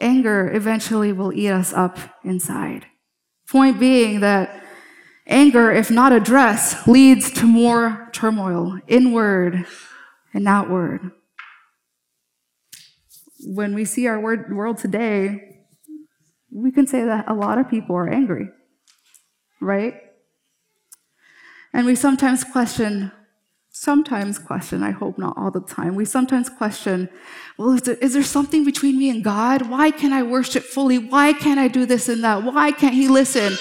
Anger 0.00 0.50
eventually 0.52 1.12
will 1.12 1.32
eat 1.32 1.50
us 1.50 1.72
up 1.72 1.98
inside. 2.24 2.86
Point 3.48 3.78
being 3.78 4.20
that 4.20 4.62
anger, 5.26 5.70
if 5.70 5.90
not 5.90 6.12
addressed, 6.12 6.88
leads 6.88 7.30
to 7.30 7.46
more 7.46 8.10
turmoil, 8.12 8.78
inward 8.86 9.64
and 10.34 10.48
outward 10.48 11.12
when 13.46 13.74
we 13.74 13.84
see 13.84 14.06
our 14.06 14.20
world 14.20 14.78
today, 14.78 15.62
we 16.50 16.70
can 16.70 16.86
say 16.86 17.04
that 17.04 17.24
a 17.28 17.34
lot 17.34 17.58
of 17.58 17.68
people 17.68 17.96
are 17.96 18.08
angry, 18.08 18.48
right? 19.60 19.94
And 21.72 21.86
we 21.86 21.96
sometimes 21.96 22.44
question, 22.44 23.10
sometimes 23.70 24.38
question, 24.38 24.82
I 24.82 24.92
hope 24.92 25.18
not 25.18 25.36
all 25.36 25.50
the 25.50 25.60
time, 25.60 25.96
we 25.96 26.04
sometimes 26.04 26.48
question, 26.48 27.08
well, 27.58 27.72
is 27.72 27.82
there, 27.82 27.96
is 27.96 28.14
there 28.14 28.22
something 28.22 28.64
between 28.64 28.98
me 28.98 29.10
and 29.10 29.24
God? 29.24 29.68
Why 29.68 29.90
can't 29.90 30.12
I 30.12 30.22
worship 30.22 30.62
fully? 30.62 30.98
Why 30.98 31.32
can't 31.32 31.58
I 31.58 31.68
do 31.68 31.84
this 31.86 32.08
and 32.08 32.22
that? 32.22 32.44
Why 32.44 32.70
can't 32.70 32.94
He 32.94 33.08
listen? 33.08 33.58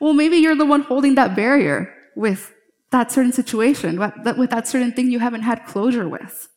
Well, 0.00 0.14
maybe 0.14 0.36
you're 0.38 0.56
the 0.56 0.64
one 0.66 0.82
holding 0.82 1.14
that 1.16 1.36
barrier 1.36 1.94
with 2.16 2.52
that 2.90 3.12
certain 3.12 3.32
situation, 3.32 3.98
with 3.98 4.50
that 4.50 4.66
certain 4.66 4.92
thing 4.92 5.10
you 5.10 5.18
haven't 5.18 5.42
had 5.42 5.66
closure 5.66 6.08
with. 6.08 6.48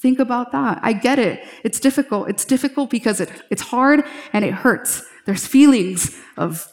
Think 0.00 0.18
about 0.18 0.52
that. 0.52 0.80
I 0.82 0.94
get 0.94 1.18
it. 1.18 1.46
It's 1.62 1.78
difficult. 1.78 2.30
It's 2.30 2.44
difficult 2.44 2.88
because 2.88 3.20
it, 3.20 3.30
it's 3.50 3.62
hard 3.62 4.04
and 4.32 4.44
it 4.44 4.54
hurts. 4.54 5.02
There's 5.26 5.46
feelings 5.46 6.18
of 6.38 6.66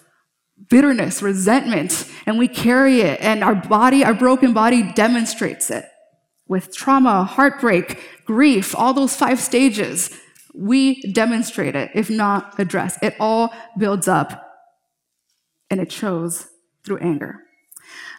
bitterness, 0.69 1.21
resentment, 1.21 2.09
and 2.25 2.37
we 2.37 2.47
carry 2.47 3.01
it, 3.01 3.19
and 3.21 3.43
our 3.43 3.55
body, 3.55 4.03
our 4.03 4.13
broken 4.13 4.53
body 4.53 4.91
demonstrates 4.93 5.69
it. 5.69 5.85
With 6.47 6.75
trauma, 6.75 7.25
heartbreak, 7.25 7.99
grief, 8.25 8.73
all 8.75 8.93
those 8.93 9.15
five 9.15 9.39
stages, 9.39 10.17
we 10.55 11.01
demonstrate 11.11 11.75
it, 11.75 11.91
if 11.93 12.09
not 12.09 12.57
address. 12.59 12.97
It 13.01 13.15
all 13.19 13.53
builds 13.77 14.07
up, 14.07 14.49
and 15.69 15.79
it 15.79 15.91
shows 15.91 16.47
through 16.83 16.97
anger. 16.99 17.41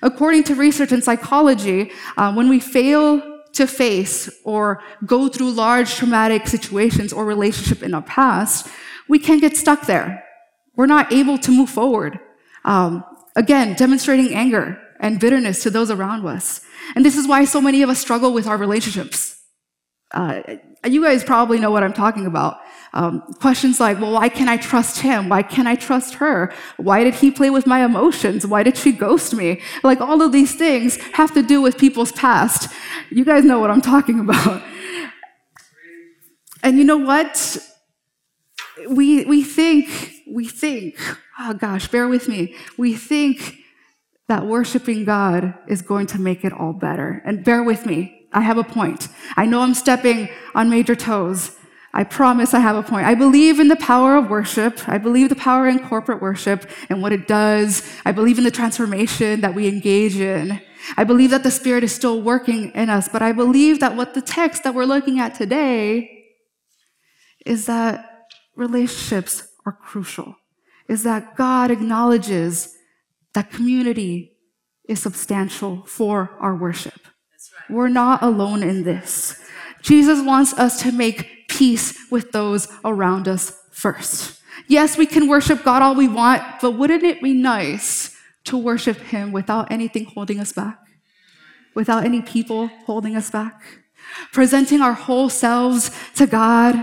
According 0.03 0.45
to 0.45 0.55
research 0.55 0.93
in 0.93 1.03
psychology, 1.03 1.91
uh, 2.17 2.33
when 2.33 2.49
we 2.49 2.61
fail 2.61 3.28
to 3.55 3.67
face 3.67 4.31
or 4.45 4.83
go 5.07 5.29
through 5.29 5.51
large 5.51 5.95
traumatic 5.95 6.47
situations 6.47 7.13
or 7.13 7.25
relationship 7.25 7.83
in 7.83 7.95
our 7.95 8.03
past, 8.03 8.69
we 9.09 9.19
can 9.19 9.39
get 9.39 9.57
stuck 9.57 9.87
there. 9.87 10.25
We're 10.77 10.87
not 10.87 11.13
able 11.13 11.39
to 11.39 11.51
move 11.51 11.71
forward. 11.71 12.21
Um, 12.65 13.05
again, 13.35 13.75
demonstrating 13.75 14.35
anger 14.35 14.81
and 15.01 15.19
bitterness 15.19 15.63
to 15.63 15.71
those 15.71 15.91
around 15.91 16.27
us. 16.27 16.61
And 16.95 17.05
this 17.05 17.17
is 17.17 17.27
why 17.27 17.45
so 17.45 17.61
many 17.61 17.83
of 17.83 17.91
us 17.91 17.99
struggle 17.99 18.33
with 18.33 18.47
our 18.47 18.57
relationships. 18.57 19.41
Uh, 20.11 20.43
you 20.85 21.03
guys 21.03 21.25
probably 21.25 21.59
know 21.59 21.71
what 21.71 21.83
I'm 21.83 21.93
talking 21.93 22.27
about. 22.27 22.59
Um, 22.95 23.21
questions 23.41 23.81
like, 23.81 24.01
well, 24.01 24.13
why 24.13 24.29
can't 24.29 24.49
I 24.49 24.57
trust 24.57 25.01
him? 25.01 25.29
Why 25.29 25.43
can't 25.43 25.69
I 25.69 25.75
trust 25.75 26.15
her? 26.15 26.53
Why 26.77 27.05
did 27.05 27.15
he 27.15 27.31
play 27.31 27.51
with 27.51 27.67
my 27.67 27.85
emotions? 27.85 28.47
Why 28.47 28.63
did 28.63 28.77
she 28.77 28.93
ghost 28.93 29.35
me? 29.35 29.61
Like 29.83 30.01
all 30.01 30.23
of 30.23 30.33
these 30.33 30.55
things 30.55 30.97
have 31.13 31.33
to 31.35 31.43
do 31.43 31.61
with 31.61 31.79
people's 31.79 32.13
past. 32.13 32.73
You 33.11 33.25
guys 33.25 33.45
know 33.45 33.59
what 33.59 33.71
I'm 33.71 33.83
talking 33.83 34.21
about. 34.27 34.63
And 36.63 36.79
you 36.79 36.85
know 36.85 36.99
what? 36.99 37.59
We, 38.89 39.25
we 39.25 39.43
think, 39.43 40.15
we 40.29 40.47
think, 40.47 40.97
oh 41.39 41.55
gosh, 41.55 41.89
bear 41.89 42.09
with 42.09 42.29
me. 42.29 42.55
We 42.77 42.95
think 42.95 43.59
that 44.29 44.47
worshiping 44.47 45.05
God 45.05 45.55
is 45.69 45.83
going 45.83 46.07
to 46.09 46.21
make 46.21 46.45
it 46.45 46.53
all 46.53 46.73
better. 46.73 47.23
And 47.25 47.45
bear 47.45 47.63
with 47.63 47.87
me. 47.87 48.27
I 48.33 48.43
have 48.43 48.59
a 48.59 48.65
point. 48.65 49.09
I 49.37 49.47
know 49.47 49.61
I'm 49.61 49.75
stepping 49.75 50.29
on 50.55 50.69
major 50.69 50.95
toes. 50.95 51.57
I 51.99 52.05
promise 52.05 52.55
I 52.55 52.61
have 52.61 52.77
a 52.77 52.83
point. 52.85 53.09
I 53.09 53.17
believe 53.17 53.59
in 53.59 53.67
the 53.67 53.75
power 53.75 54.17
of 54.17 54.31
worship. 54.31 54.89
I 54.89 54.99
believe 54.99 55.31
the 55.31 55.35
power 55.35 55.67
in 55.67 55.81
corporate 55.81 56.23
worship 56.23 56.71
and 56.89 57.03
what 57.03 57.13
it 57.13 57.27
does. 57.27 57.83
I 58.05 58.13
believe 58.13 58.39
in 58.39 58.45
the 58.45 58.53
transformation 58.53 59.41
that 59.41 59.53
we 59.53 59.67
engage 59.67 60.15
in. 60.15 60.61
I 60.97 61.03
believe 61.03 61.31
that 61.31 61.43
the 61.43 61.51
Spirit 61.51 61.83
is 61.83 61.93
still 61.93 62.23
working 62.23 62.71
in 62.71 62.89
us, 62.89 63.09
but 63.09 63.21
I 63.21 63.33
believe 63.33 63.81
that 63.81 63.97
what 63.97 64.15
the 64.15 64.23
text 64.23 64.63
that 64.63 64.77
we're 64.77 64.85
looking 64.85 65.19
at 65.19 65.35
today 65.35 66.25
is 67.45 67.67
that 67.67 68.29
relationships 68.55 69.49
are 69.67 69.73
crucial, 69.73 70.37
is 70.89 71.03
that 71.03 71.35
God 71.35 71.73
acknowledges 71.73 72.77
that 73.35 73.51
community 73.51 74.37
is 74.89 75.03
substantial 75.03 75.85
for 75.85 76.31
our 76.39 76.55
worship. 76.55 77.01
We're 77.69 77.89
not 77.89 78.23
alone 78.23 78.63
in 78.63 78.85
this. 78.85 79.43
Jesus 79.83 80.25
wants 80.25 80.53
us 80.55 80.81
to 80.83 80.93
make 80.93 81.38
peace 81.59 81.99
with 82.11 82.33
those 82.33 82.69
around 82.85 83.27
us 83.29 83.53
first. 83.73 84.41
Yes, 84.67 84.97
we 84.97 85.07
can 85.07 85.29
worship 85.29 85.63
God 85.65 85.83
all 85.83 85.95
we 85.95 86.09
want, 86.09 86.43
but 86.61 86.73
wouldn't 86.73 87.03
it 87.03 87.23
be 87.23 87.33
nice 87.33 88.17
to 88.45 88.57
worship 88.57 88.99
Him 88.99 89.33
without 89.33 89.71
anything 89.71 90.05
holding 90.05 90.41
us 90.41 90.53
back? 90.53 90.79
Without 91.75 92.05
any 92.05 92.23
people 92.23 92.69
holding 92.87 93.17
us 93.17 93.31
back? 93.31 93.61
Presenting 94.33 94.81
our 94.81 94.95
whole 94.95 95.29
selves 95.29 95.91
to 96.15 96.27
God, 96.27 96.75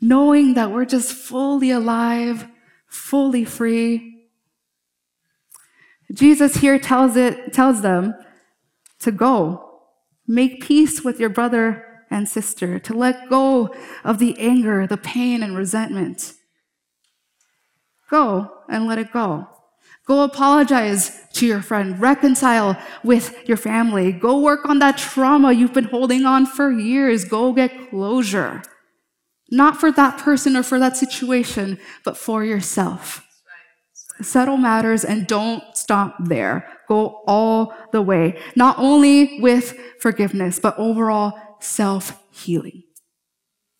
knowing 0.00 0.54
that 0.54 0.70
we're 0.70 0.84
just 0.84 1.12
fully 1.12 1.70
alive, 1.70 2.46
fully 2.86 3.44
free. 3.44 4.28
Jesus 6.12 6.56
here 6.56 6.78
tells 6.78 7.16
it, 7.16 7.52
tells 7.52 7.82
them 7.82 8.14
to 9.00 9.10
go 9.10 9.64
Make 10.26 10.62
peace 10.62 11.04
with 11.04 11.20
your 11.20 11.28
brother 11.28 11.93
and 12.10 12.28
sister, 12.28 12.78
to 12.78 12.94
let 12.94 13.28
go 13.28 13.74
of 14.04 14.18
the 14.18 14.38
anger, 14.38 14.86
the 14.86 14.96
pain, 14.96 15.42
and 15.42 15.56
resentment. 15.56 16.34
Go 18.10 18.50
and 18.68 18.86
let 18.86 18.98
it 18.98 19.12
go. 19.12 19.48
Go 20.06 20.22
apologize 20.22 21.22
to 21.32 21.46
your 21.46 21.62
friend. 21.62 21.98
Reconcile 22.00 22.76
with 23.02 23.48
your 23.48 23.56
family. 23.56 24.12
Go 24.12 24.38
work 24.38 24.68
on 24.68 24.78
that 24.80 24.98
trauma 24.98 25.52
you've 25.52 25.72
been 25.72 25.84
holding 25.84 26.26
on 26.26 26.44
for 26.44 26.70
years. 26.70 27.24
Go 27.24 27.52
get 27.54 27.90
closure. 27.90 28.62
Not 29.50 29.80
for 29.80 29.90
that 29.92 30.18
person 30.18 30.56
or 30.56 30.62
for 30.62 30.78
that 30.78 30.96
situation, 30.96 31.78
but 32.04 32.18
for 32.18 32.44
yourself. 32.44 33.26
Settle 34.20 34.58
matters 34.58 35.04
and 35.04 35.26
don't 35.26 35.62
stop 35.74 36.16
there. 36.20 36.68
Go 36.86 37.22
all 37.26 37.74
the 37.92 38.02
way. 38.02 38.38
Not 38.54 38.78
only 38.78 39.40
with 39.40 39.76
forgiveness, 40.00 40.58
but 40.58 40.78
overall 40.78 41.38
self 41.60 42.22
healing. 42.30 42.82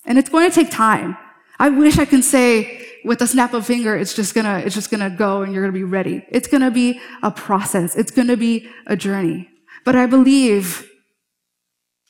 And 0.04 0.18
it's 0.18 0.28
going 0.28 0.48
to 0.48 0.54
take 0.54 0.70
time. 0.70 1.16
I 1.58 1.68
wish 1.70 1.98
I 1.98 2.04
can 2.04 2.22
say 2.22 2.84
with 3.04 3.20
a 3.20 3.26
snap 3.26 3.54
of 3.54 3.66
finger, 3.66 3.94
it's 3.94 4.14
just 4.14 4.34
gonna, 4.34 4.58
it's 4.58 4.74
just 4.74 4.90
gonna 4.90 5.10
go 5.10 5.42
and 5.42 5.52
you're 5.52 5.62
gonna 5.62 5.72
be 5.72 5.84
ready. 5.84 6.24
It's 6.30 6.48
gonna 6.48 6.70
be 6.70 7.00
a 7.22 7.30
process. 7.30 7.94
It's 7.94 8.10
gonna 8.10 8.36
be 8.36 8.68
a 8.86 8.96
journey. 8.96 9.48
But 9.84 9.94
I 9.94 10.06
believe 10.06 10.90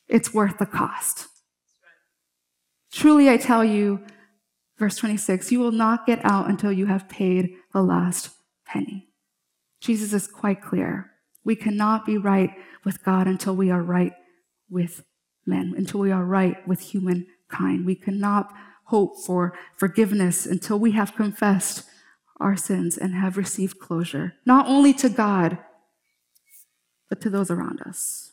it's 0.09 0.33
worth 0.33 0.59
the 0.59 0.67
cost. 0.67 1.27
Truly, 2.93 3.29
I 3.29 3.37
tell 3.37 3.65
you, 3.65 4.05
verse 4.79 4.97
26, 4.97 5.51
you 5.51 5.59
will 5.59 5.73
not 5.73 6.07
get 6.07 6.25
out 6.25 6.49
until 6.49 6.73
you 6.73 6.87
have 6.87 7.09
paid 7.09 7.51
the 7.73 7.83
last 7.83 8.31
penny. 8.65 9.09
Jesus 9.81 10.13
is 10.13 10.29
quite 10.29 10.63
clear. 10.63 11.11
We 11.45 11.57
cannot 11.57 12.07
be 12.07 12.17
right 12.17 12.51
with 12.85 13.05
God 13.05 13.27
until 13.27 13.57
we 13.57 13.71
are 13.71 13.83
right 13.83 14.13
with 14.71 15.05
men, 15.47 15.75
until 15.77 16.01
we 16.01 16.11
are 16.11 16.25
right 16.25 16.67
with 16.67 16.81
humankind. 16.81 17.87
We 17.87 17.95
cannot 17.95 18.53
hope 18.87 19.19
for 19.25 19.57
forgiveness 19.77 20.47
until 20.47 20.79
we 20.79 20.93
have 20.93 21.15
confessed 21.15 21.85
our 22.41 22.57
sins 22.57 22.99
and 22.99 23.15
have 23.15 23.37
received 23.37 23.79
closure, 23.79 24.35
not 24.45 24.67
only 24.67 24.93
to 24.95 25.09
God, 25.09 25.59
but 27.09 27.21
to 27.21 27.31
those 27.31 27.51
around 27.51 27.81
us. 27.83 28.33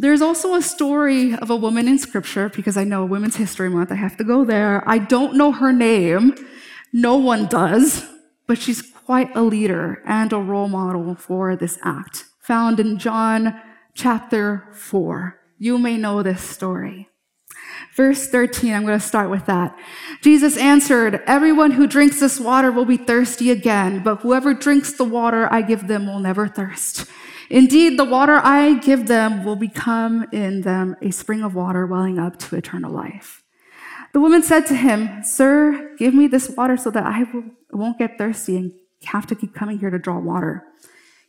There's 0.00 0.22
also 0.22 0.54
a 0.54 0.62
story 0.62 1.34
of 1.34 1.50
a 1.50 1.56
woman 1.56 1.88
in 1.88 1.98
scripture, 1.98 2.48
because 2.48 2.76
I 2.76 2.84
know 2.84 3.04
Women's 3.04 3.36
History 3.36 3.68
Month, 3.68 3.90
I 3.90 3.96
have 3.96 4.16
to 4.18 4.24
go 4.24 4.44
there. 4.44 4.88
I 4.88 4.98
don't 4.98 5.34
know 5.34 5.50
her 5.50 5.72
name, 5.72 6.34
no 6.92 7.16
one 7.16 7.46
does, 7.46 8.06
but 8.46 8.58
she's 8.58 8.80
quite 8.80 9.34
a 9.34 9.42
leader 9.42 10.00
and 10.06 10.32
a 10.32 10.38
role 10.38 10.68
model 10.68 11.16
for 11.16 11.56
this 11.56 11.78
act, 11.82 12.26
found 12.38 12.78
in 12.78 12.98
John 12.98 13.60
chapter 13.98 14.64
4. 14.72 15.40
You 15.58 15.76
may 15.76 15.96
know 15.96 16.22
this 16.22 16.40
story. 16.40 17.08
Verse 17.96 18.28
13, 18.28 18.72
I'm 18.72 18.86
going 18.86 18.98
to 18.98 19.04
start 19.04 19.28
with 19.28 19.46
that. 19.46 19.76
Jesus 20.22 20.56
answered, 20.56 21.20
Everyone 21.26 21.72
who 21.72 21.88
drinks 21.88 22.20
this 22.20 22.38
water 22.38 22.70
will 22.70 22.84
be 22.84 22.96
thirsty 22.96 23.50
again, 23.50 24.04
but 24.04 24.20
whoever 24.20 24.54
drinks 24.54 24.92
the 24.92 25.04
water 25.04 25.52
I 25.52 25.62
give 25.62 25.88
them 25.88 26.06
will 26.06 26.20
never 26.20 26.46
thirst. 26.46 27.06
Indeed, 27.50 27.98
the 27.98 28.04
water 28.04 28.40
I 28.42 28.74
give 28.74 29.08
them 29.08 29.44
will 29.44 29.56
become 29.56 30.28
in 30.32 30.60
them 30.60 30.94
a 31.02 31.10
spring 31.10 31.42
of 31.42 31.56
water 31.56 31.84
welling 31.84 32.20
up 32.20 32.38
to 32.38 32.56
eternal 32.56 32.92
life. 32.92 33.42
The 34.12 34.20
woman 34.20 34.44
said 34.44 34.66
to 34.66 34.76
him, 34.76 35.24
Sir, 35.24 35.96
give 35.98 36.14
me 36.14 36.28
this 36.28 36.48
water 36.50 36.76
so 36.76 36.90
that 36.90 37.04
I 37.04 37.24
won't 37.72 37.98
get 37.98 38.16
thirsty 38.16 38.56
and 38.56 38.72
have 39.06 39.26
to 39.26 39.34
keep 39.34 39.54
coming 39.54 39.80
here 39.80 39.90
to 39.90 39.98
draw 39.98 40.20
water. 40.20 40.62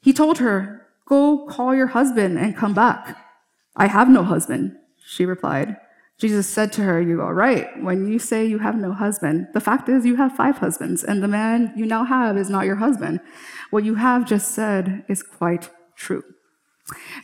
He 0.01 0.13
told 0.13 0.37
her, 0.37 0.88
Go 1.09 1.47
call 1.47 1.75
your 1.75 1.87
husband 1.87 2.37
and 2.37 2.55
come 2.55 2.73
back. 2.73 3.17
I 3.75 3.87
have 3.87 4.09
no 4.09 4.23
husband, 4.23 4.77
she 5.03 5.25
replied. 5.25 5.75
Jesus 6.19 6.47
said 6.47 6.71
to 6.73 6.83
her, 6.83 7.01
You 7.01 7.21
are 7.21 7.33
right 7.33 7.81
when 7.81 8.11
you 8.11 8.19
say 8.19 8.45
you 8.45 8.59
have 8.59 8.75
no 8.75 8.93
husband. 8.93 9.47
The 9.53 9.61
fact 9.61 9.89
is, 9.89 10.05
you 10.05 10.17
have 10.17 10.35
five 10.35 10.59
husbands, 10.59 11.03
and 11.03 11.23
the 11.23 11.27
man 11.27 11.73
you 11.75 11.85
now 11.85 12.03
have 12.03 12.37
is 12.37 12.49
not 12.49 12.65
your 12.65 12.75
husband. 12.75 13.21
What 13.71 13.85
you 13.85 13.95
have 13.95 14.27
just 14.27 14.51
said 14.51 15.03
is 15.07 15.23
quite 15.23 15.71
true. 15.95 16.23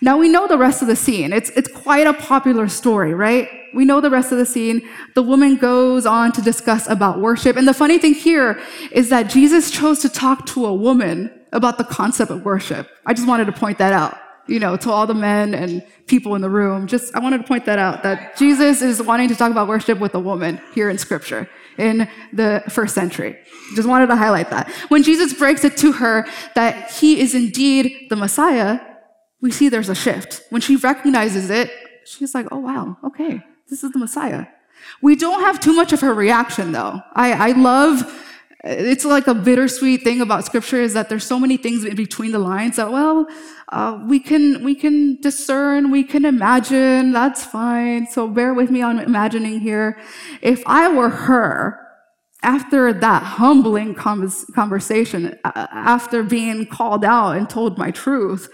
Now 0.02 0.18
we 0.18 0.30
know 0.30 0.48
the 0.48 0.58
rest 0.58 0.82
of 0.82 0.88
the 0.88 0.96
scene. 0.96 1.34
It's, 1.34 1.50
it's 1.52 1.72
quite 1.72 2.08
a 2.08 2.14
popular 2.14 2.68
story, 2.68 3.14
right? 3.14 3.50
We 3.74 3.84
know 3.86 4.00
the 4.00 4.10
rest 4.10 4.32
of 4.32 4.38
the 4.38 4.46
scene. 4.46 4.88
The 5.16 5.24
woman 5.24 5.58
goes 5.58 6.06
on 6.06 6.32
to 6.34 6.42
discuss 6.42 6.88
about 6.88 7.20
worship. 7.20 7.58
And 7.58 7.68
the 7.68 7.74
funny 7.74 7.98
thing 7.98 8.14
here 8.14 8.60
is 8.92 9.10
that 9.10 9.30
Jesus 9.30 9.72
chose 9.72 10.00
to 10.00 10.10
talk 10.10 10.46
to 10.48 10.66
a 10.66 10.74
woman 10.74 11.32
about 11.52 11.78
the 11.78 11.84
concept 11.84 12.32
of 12.32 12.44
worship. 12.44 12.90
I 13.06 13.14
just 13.14 13.28
wanted 13.28 13.46
to 13.46 13.52
point 13.52 13.78
that 13.78 13.94
out, 13.94 14.18
you 14.48 14.60
know, 14.60 14.78
to 14.78 14.92
all 14.92 15.08
the 15.08 15.14
men 15.14 15.54
and 15.54 15.86
people 16.08 16.36
in 16.36 16.42
the 16.42 16.50
room. 16.50 16.88
Just, 16.88 17.16
I 17.16 17.20
wanted 17.20 17.40
to 17.40 17.44
point 17.44 17.66
that 17.66 17.80
out 17.80 18.04
that 18.04 18.38
Jesus 18.38 18.82
is 18.82 19.02
wanting 19.02 19.30
to 19.30 19.36
talk 19.36 19.52
about 19.52 19.68
worship 19.68 20.00
with 20.00 20.14
a 20.16 20.20
woman 20.20 20.62
here 20.74 20.90
in 20.90 20.98
scripture. 20.98 21.50
in 21.78 22.08
the 22.34 22.64
first 22.70 22.96
century. 22.96 23.38
Just 23.76 23.88
wanted 23.88 24.08
to 24.08 24.16
highlight 24.16 24.50
that. 24.50 24.70
When 24.90 25.04
Jesus 25.04 25.34
breaks 25.34 25.64
it 25.64 25.78
to 25.78 25.92
her 25.94 26.28
that 26.56 26.92
he 26.92 27.20
is 27.20 27.36
indeed 27.36 28.08
the 28.10 28.16
Messiah, 28.16 28.80
we 29.42 29.52
see 29.52 29.70
there's 29.70 29.90
a 29.90 29.96
shift. 29.96 30.42
When 30.50 30.62
she 30.62 30.76
recognizes 30.76 31.50
it, 31.50 31.72
she's 32.06 32.34
like, 32.34 32.48
oh 32.52 32.60
wow, 32.60 32.98
okay, 33.04 33.42
this 33.70 33.84
is 33.84 33.92
the 33.92 34.00
Messiah. 34.00 34.46
We 35.02 35.16
don't 35.16 35.42
have 35.42 35.60
too 35.60 35.74
much 35.74 35.94
of 35.94 36.02
her 36.02 36.14
reaction 36.14 36.72
though. 36.72 37.02
I, 37.14 37.50
I 37.50 37.52
love 37.52 38.04
it's 38.66 39.06
like 39.06 39.28
a 39.28 39.36
bittersweet 39.36 40.04
thing 40.04 40.22
about 40.22 40.46
scripture 40.46 40.82
is 40.82 40.94
that 40.96 41.10
there's 41.10 41.26
so 41.26 41.40
many 41.40 41.58
things 41.58 41.86
in 41.86 41.96
between 41.96 42.32
the 42.34 42.40
lines 42.40 42.78
that 42.78 42.92
well 42.92 43.28
uh, 43.70 44.00
we 44.08 44.20
can 44.20 44.64
we 44.64 44.76
can 44.76 45.20
discern 45.22 45.92
we 45.92 46.04
can 46.04 46.26
imagine. 46.26 47.12
That's 47.14 47.46
fine. 47.46 48.08
So 48.08 48.28
bear 48.28 48.54
with 48.54 48.72
me 48.72 48.82
on 48.84 49.00
imagining 49.00 49.62
here. 49.62 50.00
If 50.42 50.64
i 50.68 50.90
were 50.90 51.10
her 51.10 51.80
after 52.44 52.94
that 52.94 53.24
humbling 53.24 53.96
conversation 54.56 55.40
after 55.46 56.24
being 56.24 56.68
called 56.68 57.06
out 57.06 57.38
and 57.38 57.50
told 57.50 57.78
my 57.78 57.92
truth 57.92 58.50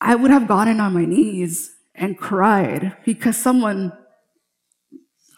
i 0.00 0.14
would 0.14 0.30
have 0.30 0.48
gotten 0.48 0.80
on 0.80 0.94
my 0.94 1.06
knees 1.06 1.72
and 1.94 2.18
cried 2.18 2.96
because 3.06 3.36
someone 3.36 3.92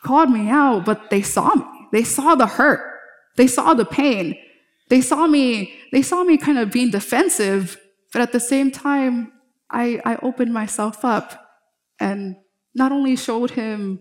called 0.05 0.31
me 0.31 0.51
out 0.51 0.85
but 0.85 1.11
they 1.11 1.23
saw 1.23 1.55
me. 1.55 1.64
They 1.92 2.05
saw 2.05 2.35
the 2.37 2.47
hurt 2.49 2.91
they 3.37 3.47
saw 3.47 3.75
the 3.75 3.85
pain. 3.85 4.37
They 4.88 5.01
saw 5.01 5.27
me, 5.27 5.75
they 5.92 6.03
saw 6.03 6.25
me 6.25 6.37
kind 6.37 6.59
of 6.59 6.71
being 6.71 6.90
defensive, 6.90 7.79
but 8.12 8.21
at 8.21 8.33
the 8.33 8.40
same 8.40 8.71
time, 8.71 9.33
I, 9.71 10.01
I 10.05 10.16
opened 10.16 10.53
myself 10.53 11.05
up 11.05 11.49
and 11.99 12.37
not 12.75 12.92
only 12.92 13.16
showed 13.16 13.53
him 13.53 14.01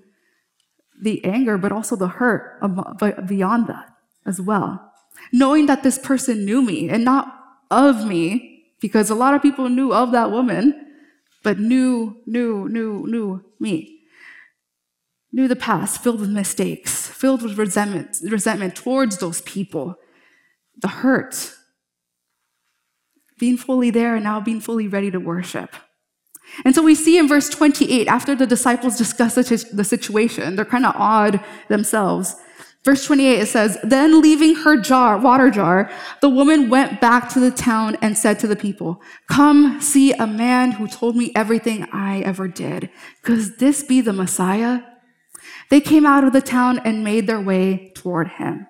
the 1.01 1.23
anger, 1.23 1.57
but 1.57 1.71
also 1.71 1.95
the 1.95 2.07
hurt 2.07 2.59
beyond 3.27 3.67
that 3.67 3.89
as 4.25 4.41
well. 4.41 4.91
Knowing 5.31 5.65
that 5.67 5.83
this 5.83 5.97
person 5.97 6.45
knew 6.45 6.61
me 6.61 6.89
and 6.89 7.05
not 7.05 7.33
of 7.69 8.05
me, 8.05 8.65
because 8.81 9.09
a 9.09 9.15
lot 9.15 9.33
of 9.33 9.41
people 9.41 9.69
knew 9.69 9.93
of 9.93 10.11
that 10.11 10.31
woman, 10.31 10.87
but 11.43 11.59
knew, 11.59 12.17
knew, 12.25 12.67
knew, 12.67 13.05
knew 13.07 13.43
me 13.59 14.00
knew 15.33 15.47
the 15.47 15.55
past 15.55 16.01
filled 16.03 16.19
with 16.19 16.29
mistakes, 16.29 17.07
filled 17.07 17.41
with 17.41 17.57
resentment, 17.57 18.17
resentment 18.23 18.75
towards 18.75 19.17
those 19.17 19.41
people, 19.41 19.95
the 20.81 20.87
hurt, 20.87 21.53
being 23.39 23.57
fully 23.57 23.89
there 23.89 24.15
and 24.15 24.23
now 24.23 24.39
being 24.39 24.61
fully 24.61 24.87
ready 24.87 25.09
to 25.09 25.19
worship. 25.19 25.75
And 26.65 26.75
so 26.75 26.83
we 26.83 26.95
see 26.95 27.17
in 27.17 27.27
verse 27.27 27.49
28, 27.49 28.07
after 28.07 28.35
the 28.35 28.45
disciples 28.45 28.97
discuss 28.97 29.35
the 29.35 29.83
situation, 29.83 30.55
they're 30.55 30.65
kind 30.65 30.85
of 30.85 30.95
odd 30.97 31.39
themselves. 31.69 32.35
Verse 32.83 33.05
28, 33.05 33.39
it 33.39 33.45
says, 33.47 33.77
Then 33.83 34.21
leaving 34.21 34.55
her 34.55 34.75
jar, 34.75 35.17
water 35.17 35.49
jar, 35.51 35.91
the 36.19 36.29
woman 36.29 36.69
went 36.69 36.99
back 36.99 37.29
to 37.29 37.39
the 37.39 37.51
town 37.51 37.95
and 38.01 38.17
said 38.17 38.39
to 38.39 38.47
the 38.47 38.55
people, 38.55 39.01
Come 39.29 39.79
see 39.79 40.13
a 40.13 40.27
man 40.27 40.71
who 40.71 40.87
told 40.87 41.15
me 41.15 41.31
everything 41.35 41.87
I 41.91 42.21
ever 42.21 42.47
did. 42.47 42.89
Could 43.21 43.59
this 43.59 43.83
be 43.83 44.01
the 44.01 44.13
Messiah? 44.13 44.81
They 45.71 45.79
came 45.79 46.05
out 46.05 46.25
of 46.25 46.33
the 46.33 46.41
town 46.41 46.79
and 46.79 47.01
made 47.01 47.27
their 47.27 47.39
way 47.39 47.93
toward 47.95 48.27
him. 48.27 48.67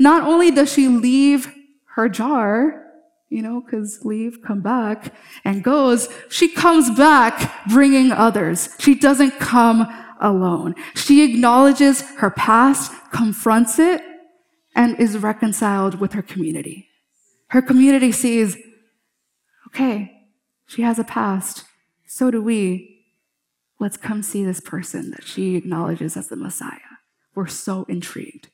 Not 0.00 0.24
only 0.24 0.50
does 0.50 0.72
she 0.72 0.88
leave 0.88 1.54
her 1.94 2.08
jar, 2.08 2.84
you 3.28 3.42
know, 3.42 3.60
because 3.60 4.04
leave, 4.04 4.42
come 4.42 4.60
back, 4.60 5.14
and 5.44 5.62
goes, 5.62 6.08
she 6.28 6.48
comes 6.48 6.90
back 6.90 7.68
bringing 7.68 8.10
others. 8.10 8.70
She 8.80 8.96
doesn't 8.96 9.38
come 9.38 9.86
alone. 10.20 10.74
She 10.96 11.22
acknowledges 11.22 12.00
her 12.16 12.30
past, 12.30 12.90
confronts 13.12 13.78
it, 13.78 14.02
and 14.74 14.98
is 14.98 15.16
reconciled 15.18 16.00
with 16.00 16.12
her 16.14 16.22
community. 16.22 16.88
Her 17.50 17.62
community 17.62 18.10
sees, 18.10 18.56
okay, 19.68 20.12
she 20.66 20.82
has 20.82 20.98
a 20.98 21.04
past. 21.04 21.64
So 22.08 22.32
do 22.32 22.42
we. 22.42 22.91
Let's 23.82 23.96
come 23.96 24.22
see 24.22 24.44
this 24.44 24.60
person 24.60 25.10
that 25.10 25.24
she 25.24 25.56
acknowledges 25.56 26.16
as 26.16 26.28
the 26.28 26.36
Messiah. 26.36 26.78
We're 27.34 27.48
so 27.48 27.84
intrigued. 27.88 28.48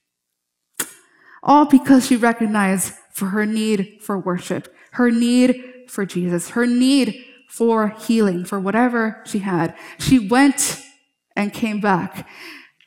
All 1.43 1.67
because 1.67 2.07
she 2.07 2.17
recognized 2.17 2.95
for 3.13 3.27
her 3.27 3.45
need 3.45 3.99
for 4.01 4.19
worship, 4.19 4.75
her 4.93 5.11
need 5.11 5.63
for 5.87 6.07
Jesus, 6.07 6.51
her 6.51 6.67
need 6.67 7.23
for 7.47 7.89
healing, 7.89 8.47
for 8.47 8.59
whatever 8.59 9.23
she 9.27 9.41
had. 9.41 9.77
She 9.99 10.19
went 10.19 10.81
and 11.37 11.53
came 11.53 11.79
back. 11.79 12.27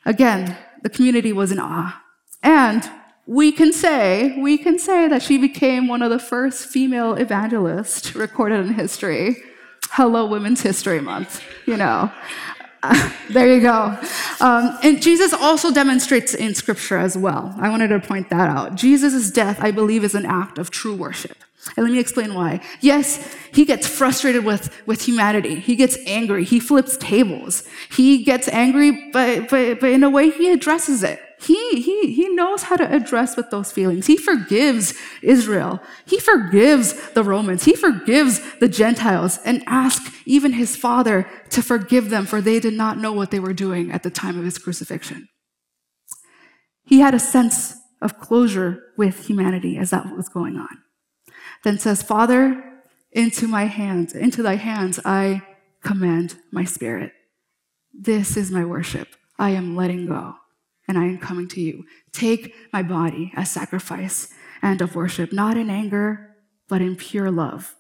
Again, 0.04 0.58
the 0.82 0.90
community 0.90 1.32
was 1.32 1.52
in 1.52 1.60
awe. 1.60 2.02
And 2.42 2.90
we 3.28 3.52
can 3.52 3.72
say, 3.72 4.36
we 4.42 4.58
can 4.58 4.80
say 4.80 5.08
that 5.08 5.22
she 5.22 5.38
became 5.38 5.88
one 5.88 6.02
of 6.02 6.10
the 6.10 6.18
first 6.18 6.66
female 6.66 7.14
evangelists 7.14 8.16
recorded 8.16 8.66
in 8.66 8.74
history. 8.74 9.38
Hello, 9.96 10.26
Women's 10.26 10.62
History 10.62 11.02
Month, 11.02 11.44
you 11.66 11.76
know. 11.76 12.10
There 13.30 13.54
you 13.54 13.62
go. 13.62 13.98
Um, 14.40 14.78
and 14.84 15.02
Jesus 15.02 15.34
also 15.34 15.72
demonstrates 15.72 16.34
in 16.34 16.56
Scripture 16.56 16.98
as 16.98 17.18
well. 17.18 17.54
I 17.60 17.70
wanted 17.70 17.90
to 17.90 18.00
point 18.00 18.30
that 18.30 18.50
out. 18.50 18.76
Jesus' 18.76 19.32
death, 19.32 19.60
I 19.62 19.72
believe, 19.72 20.04
is 20.04 20.16
an 20.16 20.26
act 20.26 20.58
of 20.58 20.72
true 20.72 20.96
worship. 20.96 21.38
And 21.76 21.86
let 21.86 21.92
me 21.92 22.00
explain 22.00 22.34
why. 22.34 22.62
Yes, 22.80 23.36
he 23.54 23.66
gets 23.66 23.88
frustrated 23.88 24.44
with, 24.44 24.76
with 24.88 25.02
humanity. 25.02 25.56
He 25.56 25.76
gets 25.76 25.98
angry. 26.08 26.44
He 26.44 26.60
flips 26.60 26.98
tables. 26.98 27.64
He 27.90 28.24
gets 28.24 28.48
angry, 28.48 29.12
but, 29.12 29.50
but, 29.50 29.80
but 29.80 29.90
in 29.90 30.04
a 30.04 30.10
way, 30.10 30.30
he 30.30 30.52
addresses 30.52 31.04
it. 31.04 31.22
He, 31.42 31.82
he, 31.82 32.14
he 32.14 32.30
knows 32.30 32.64
how 32.64 32.76
to 32.76 32.96
address 32.96 33.36
with 33.36 33.50
those 33.50 33.72
feelings. 33.72 34.06
He 34.06 34.16
forgives 34.16 34.94
Israel. 35.24 35.82
He 36.06 36.20
forgives 36.20 36.94
the 37.12 37.24
Romans. 37.24 37.64
He 37.64 37.74
forgives 37.74 38.42
the 38.60 38.68
Gentiles 38.68 39.40
and 39.44 39.64
asks 39.66 40.12
even 40.26 40.54
his 40.54 40.76
father 40.76 41.28
to 41.50 41.64
forgive 41.64 42.12
them 42.12 42.28
for 42.28 42.42
they 42.42 42.60
did 42.60 42.76
not 42.76 43.00
know 43.00 43.12
what 43.12 43.32
they 43.32 43.40
were 43.40 43.54
doing 43.54 43.92
at 43.92 44.04
the 44.04 44.12
time 44.12 44.38
of 44.38 44.46
his 44.46 44.60
crucifixion. 44.60 45.30
He 46.86 47.00
had 47.00 47.16
a 47.16 47.20
sense 47.20 47.76
of 48.04 48.20
closure 48.20 48.84
with 48.96 49.26
humanity 49.26 49.78
as 49.78 49.90
that 49.90 50.16
was 50.16 50.30
going 50.30 50.58
on. 50.58 50.78
Then 51.64 51.80
says, 51.80 52.04
Father, 52.04 52.64
into 53.12 53.48
my 53.48 53.66
hands, 53.66 54.14
into 54.14 54.44
thy 54.44 54.56
hands 54.56 55.00
I 55.04 55.42
commend 55.84 56.36
my 56.52 56.66
spirit. 56.66 57.14
This 57.94 58.38
is 58.38 58.52
my 58.52 58.64
worship. 58.64 59.08
I 59.40 59.52
am 59.52 59.76
letting 59.76 60.06
go 60.06 60.36
and 60.92 61.00
I 61.00 61.06
am 61.06 61.20
coming 61.20 61.48
to 61.48 61.62
you. 61.62 61.86
Take 62.12 62.54
my 62.74 62.84
body 62.84 63.32
as 63.38 63.50
sacrifice 63.50 64.28
and 64.62 64.82
of 64.82 64.94
worship, 64.94 65.32
not 65.32 65.56
in 65.56 65.70
anger, 65.70 66.36
but 66.68 66.82
in 66.82 66.98
pure 66.98 67.32
love. 67.32 67.76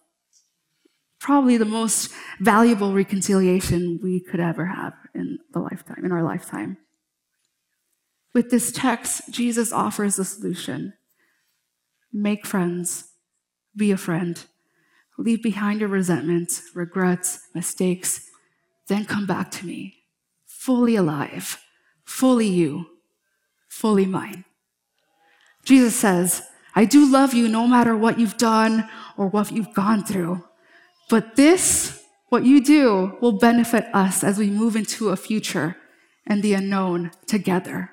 Probably 1.20 1.58
the 1.58 1.66
most 1.66 2.10
valuable 2.40 2.94
reconciliation 2.94 4.00
we 4.02 4.22
could 4.22 4.40
ever 4.40 4.66
have 4.66 4.94
in 5.14 5.40
the 5.52 5.60
lifetime, 5.60 6.06
in 6.06 6.14
our 6.14 6.24
lifetime. 6.24 6.78
With 8.34 8.50
this 8.50 8.72
text, 8.72 9.30
Jesus 9.30 9.74
offers 9.74 10.16
the 10.16 10.24
solution. 10.24 10.94
Make 12.14 12.46
friends, 12.46 13.10
be 13.76 13.92
a 13.92 13.98
friend, 13.98 14.42
leave 15.18 15.44
behind 15.44 15.82
your 15.82 15.90
resentments, 15.90 16.62
regrets, 16.74 17.50
mistakes, 17.54 18.30
then 18.88 19.04
come 19.04 19.26
back 19.26 19.52
to 19.52 19.66
me, 19.66 20.06
fully 20.46 20.96
alive, 20.96 21.62
fully 22.06 22.48
you, 22.48 22.86
fully 23.82 24.06
mine. 24.06 24.46
Jesus 25.66 25.96
says, 25.96 26.44
I 26.76 26.86
do 26.86 27.12
love 27.12 27.34
you 27.34 27.48
no 27.48 27.68
matter 27.68 27.98
what 27.98 28.20
you've 28.20 28.38
done 28.38 28.88
or 29.18 29.26
what 29.28 29.52
you've 29.52 29.74
gone 29.74 30.04
through. 30.04 30.44
But 31.10 31.36
this, 31.36 32.04
what 32.30 32.46
you 32.46 32.64
do, 32.64 33.18
will 33.22 33.32
benefit 33.34 33.86
us 33.92 34.24
as 34.24 34.38
we 34.38 34.52
move 34.52 34.76
into 34.76 35.10
a 35.10 35.16
future 35.16 35.78
and 36.28 36.44
the 36.44 36.54
unknown 36.54 37.10
together. 37.26 37.90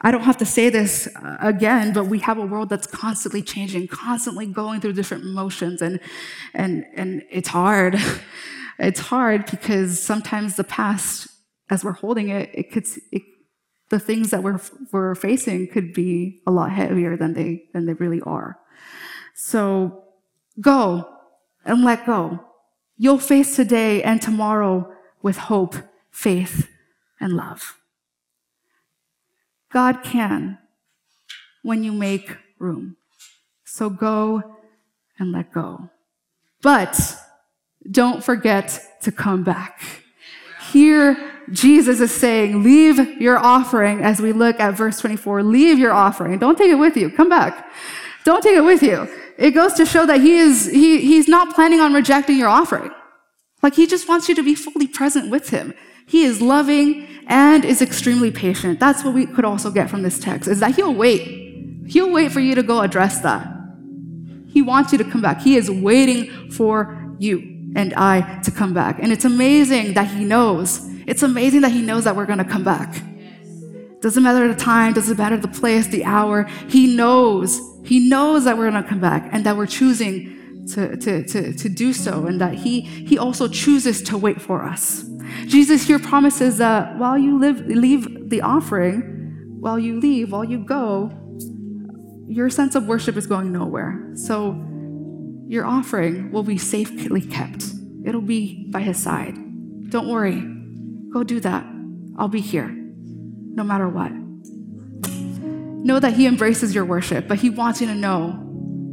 I 0.00 0.12
don't 0.12 0.22
have 0.22 0.38
to 0.38 0.46
say 0.46 0.70
this 0.70 1.08
uh, 1.08 1.38
again, 1.40 1.92
but 1.92 2.06
we 2.06 2.20
have 2.20 2.38
a 2.38 2.46
world 2.46 2.68
that's 2.68 2.86
constantly 2.86 3.42
changing, 3.42 3.88
constantly 3.88 4.46
going 4.46 4.80
through 4.80 4.94
different 4.94 5.24
emotions, 5.24 5.82
and, 5.82 5.98
and, 6.54 6.84
and 6.94 7.22
it's 7.30 7.48
hard. 7.48 7.98
It's 8.78 9.00
hard 9.00 9.48
because 9.48 10.02
sometimes 10.02 10.56
the 10.56 10.64
past, 10.64 11.28
as 11.70 11.84
we're 11.84 11.92
holding 11.92 12.30
it, 12.30 12.50
it 12.52 12.72
could, 12.72 12.86
it, 13.12 13.22
the 13.92 14.00
things 14.00 14.30
that 14.30 14.42
we're, 14.42 14.58
we're 14.90 15.14
facing 15.14 15.68
could 15.68 15.92
be 15.92 16.40
a 16.46 16.50
lot 16.50 16.72
heavier 16.72 17.14
than 17.14 17.34
they, 17.34 17.64
than 17.74 17.84
they 17.84 17.92
really 17.92 18.22
are. 18.22 18.58
So 19.34 20.04
go 20.62 21.06
and 21.66 21.84
let 21.84 22.06
go. 22.06 22.40
You'll 22.96 23.18
face 23.18 23.54
today 23.54 24.02
and 24.02 24.22
tomorrow 24.22 24.90
with 25.20 25.36
hope, 25.36 25.76
faith, 26.10 26.70
and 27.20 27.34
love. 27.34 27.76
God 29.70 30.02
can 30.02 30.56
when 31.62 31.84
you 31.84 31.92
make 31.92 32.38
room. 32.58 32.96
So 33.64 33.90
go 33.90 34.56
and 35.18 35.32
let 35.32 35.52
go. 35.52 35.90
But 36.62 36.98
don't 37.90 38.24
forget 38.24 38.80
to 39.02 39.12
come 39.12 39.44
back. 39.44 39.82
here 40.72 41.31
Jesus 41.50 42.00
is 42.00 42.12
saying, 42.12 42.62
leave 42.62 43.20
your 43.20 43.38
offering 43.38 44.02
as 44.02 44.20
we 44.20 44.32
look 44.32 44.60
at 44.60 44.74
verse 44.74 45.00
24. 45.00 45.42
Leave 45.42 45.78
your 45.78 45.92
offering. 45.92 46.38
Don't 46.38 46.56
take 46.56 46.70
it 46.70 46.76
with 46.76 46.96
you. 46.96 47.10
Come 47.10 47.28
back. 47.28 47.66
Don't 48.24 48.42
take 48.42 48.56
it 48.56 48.62
with 48.62 48.82
you. 48.82 49.08
It 49.38 49.52
goes 49.52 49.74
to 49.74 49.86
show 49.86 50.06
that 50.06 50.20
he 50.20 50.36
is, 50.36 50.66
he, 50.66 51.00
he's 51.00 51.28
not 51.28 51.54
planning 51.54 51.80
on 51.80 51.92
rejecting 51.92 52.38
your 52.38 52.48
offering. 52.48 52.90
Like 53.62 53.74
he 53.74 53.86
just 53.86 54.08
wants 54.08 54.28
you 54.28 54.34
to 54.34 54.42
be 54.42 54.54
fully 54.54 54.86
present 54.86 55.30
with 55.30 55.50
him. 55.50 55.74
He 56.06 56.24
is 56.24 56.40
loving 56.40 57.08
and 57.26 57.64
is 57.64 57.80
extremely 57.80 58.30
patient. 58.30 58.80
That's 58.80 59.04
what 59.04 59.14
we 59.14 59.26
could 59.26 59.44
also 59.44 59.70
get 59.70 59.88
from 59.88 60.02
this 60.02 60.18
text 60.18 60.48
is 60.48 60.60
that 60.60 60.76
he'll 60.76 60.94
wait. 60.94 61.86
He'll 61.86 62.12
wait 62.12 62.32
for 62.32 62.40
you 62.40 62.54
to 62.54 62.62
go 62.62 62.80
address 62.80 63.20
that. 63.20 63.48
He 64.48 64.62
wants 64.62 64.92
you 64.92 64.98
to 64.98 65.04
come 65.04 65.22
back. 65.22 65.40
He 65.40 65.56
is 65.56 65.70
waiting 65.70 66.50
for 66.50 67.16
you 67.18 67.52
and 67.74 67.94
I 67.94 68.40
to 68.42 68.50
come 68.50 68.74
back. 68.74 68.98
And 68.98 69.12
it's 69.12 69.24
amazing 69.24 69.94
that 69.94 70.08
he 70.08 70.24
knows. 70.24 70.88
It's 71.06 71.22
amazing 71.22 71.62
that 71.62 71.72
he 71.72 71.82
knows 71.82 72.04
that 72.04 72.16
we're 72.16 72.26
going 72.26 72.38
to 72.38 72.44
come 72.44 72.64
back. 72.64 73.02
Doesn't 74.00 74.22
matter 74.22 74.48
the 74.48 74.58
time, 74.58 74.92
doesn't 74.94 75.16
matter 75.16 75.36
the 75.36 75.48
place, 75.48 75.86
the 75.86 76.04
hour. 76.04 76.44
He 76.68 76.96
knows. 76.96 77.60
He 77.84 78.08
knows 78.08 78.44
that 78.44 78.58
we're 78.58 78.70
going 78.70 78.82
to 78.82 78.88
come 78.88 79.00
back 79.00 79.28
and 79.32 79.44
that 79.44 79.56
we're 79.56 79.66
choosing 79.66 80.66
to, 80.74 80.96
to, 80.96 81.24
to, 81.24 81.52
to 81.52 81.68
do 81.68 81.92
so 81.92 82.26
and 82.26 82.40
that 82.40 82.54
he, 82.54 82.80
he 82.80 83.18
also 83.18 83.48
chooses 83.48 84.02
to 84.02 84.18
wait 84.18 84.40
for 84.40 84.64
us. 84.64 85.04
Jesus 85.46 85.86
here 85.86 85.98
promises 85.98 86.58
that 86.58 86.98
while 86.98 87.16
you 87.18 87.38
live, 87.38 87.64
leave 87.66 88.28
the 88.28 88.40
offering, 88.40 89.56
while 89.60 89.78
you 89.78 90.00
leave, 90.00 90.32
while 90.32 90.44
you 90.44 90.64
go, 90.64 91.10
your 92.26 92.50
sense 92.50 92.74
of 92.74 92.86
worship 92.86 93.16
is 93.16 93.26
going 93.26 93.52
nowhere. 93.52 94.10
So 94.14 94.52
your 95.48 95.64
offering 95.64 96.32
will 96.32 96.42
be 96.42 96.58
safely 96.58 97.20
kept. 97.20 97.64
It'll 98.04 98.20
be 98.20 98.68
by 98.70 98.80
his 98.80 99.00
side. 99.00 99.34
Don't 99.90 100.08
worry. 100.08 100.51
Go 101.12 101.22
do 101.22 101.40
that. 101.40 101.64
I'll 102.16 102.28
be 102.28 102.40
here, 102.40 102.68
no 102.68 103.64
matter 103.64 103.88
what. 103.88 104.12
Know 105.84 105.98
that 105.98 106.12
he 106.14 106.26
embraces 106.26 106.74
your 106.74 106.84
worship, 106.84 107.28
but 107.28 107.38
he 107.38 107.50
wants 107.50 107.80
you 107.80 107.86
to 107.88 107.94
know 107.94 108.38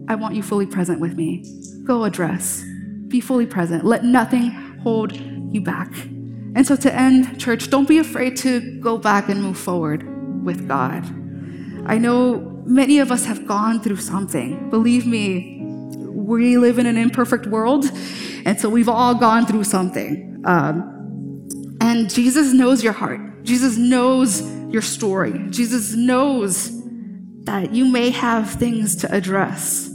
I 0.09 0.15
want 0.15 0.33
you 0.33 0.41
fully 0.41 0.65
present 0.65 0.99
with 0.99 1.15
me. 1.15 1.45
Go 1.83 2.03
address. 2.03 2.63
Be 3.07 3.21
fully 3.21 3.45
present. 3.45 3.85
Let 3.85 4.03
nothing 4.03 4.49
hold 4.83 5.15
you 5.15 5.61
back. 5.61 5.93
And 6.55 6.65
so, 6.65 6.75
to 6.75 6.93
end, 6.93 7.39
church, 7.39 7.69
don't 7.69 7.87
be 7.87 7.99
afraid 7.99 8.35
to 8.37 8.79
go 8.79 8.97
back 8.97 9.29
and 9.29 9.41
move 9.41 9.57
forward 9.57 10.03
with 10.43 10.67
God. 10.67 11.05
I 11.85 11.99
know 11.99 12.61
many 12.65 12.99
of 12.99 13.11
us 13.11 13.25
have 13.25 13.45
gone 13.45 13.81
through 13.81 13.97
something. 13.97 14.69
Believe 14.71 15.05
me, 15.05 15.61
we 15.61 16.57
live 16.57 16.79
in 16.79 16.87
an 16.87 16.97
imperfect 16.97 17.45
world, 17.45 17.85
and 18.45 18.59
so 18.59 18.67
we've 18.67 18.89
all 18.89 19.13
gone 19.13 19.45
through 19.45 19.63
something. 19.63 20.41
Um, 20.45 20.98
and 21.81 22.09
Jesus 22.09 22.53
knows 22.53 22.83
your 22.83 22.93
heart, 22.93 23.43
Jesus 23.43 23.77
knows 23.77 24.41
your 24.69 24.81
story, 24.81 25.45
Jesus 25.49 25.93
knows 25.93 26.71
that 27.45 27.73
you 27.73 27.85
may 27.85 28.09
have 28.11 28.51
things 28.51 28.95
to 28.97 29.13
address. 29.13 29.87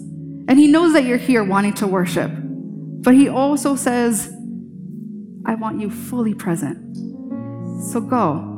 And 0.46 0.58
He 0.58 0.66
knows 0.66 0.92
that 0.92 1.04
you're 1.04 1.18
here 1.18 1.44
wanting 1.44 1.74
to 1.74 1.86
worship. 1.86 2.30
But 2.34 3.14
He 3.14 3.28
also 3.28 3.76
says, 3.76 4.32
I 5.46 5.54
want 5.54 5.80
you 5.80 5.90
fully 5.90 6.34
present. 6.34 6.96
So 7.92 8.00
go. 8.00 8.50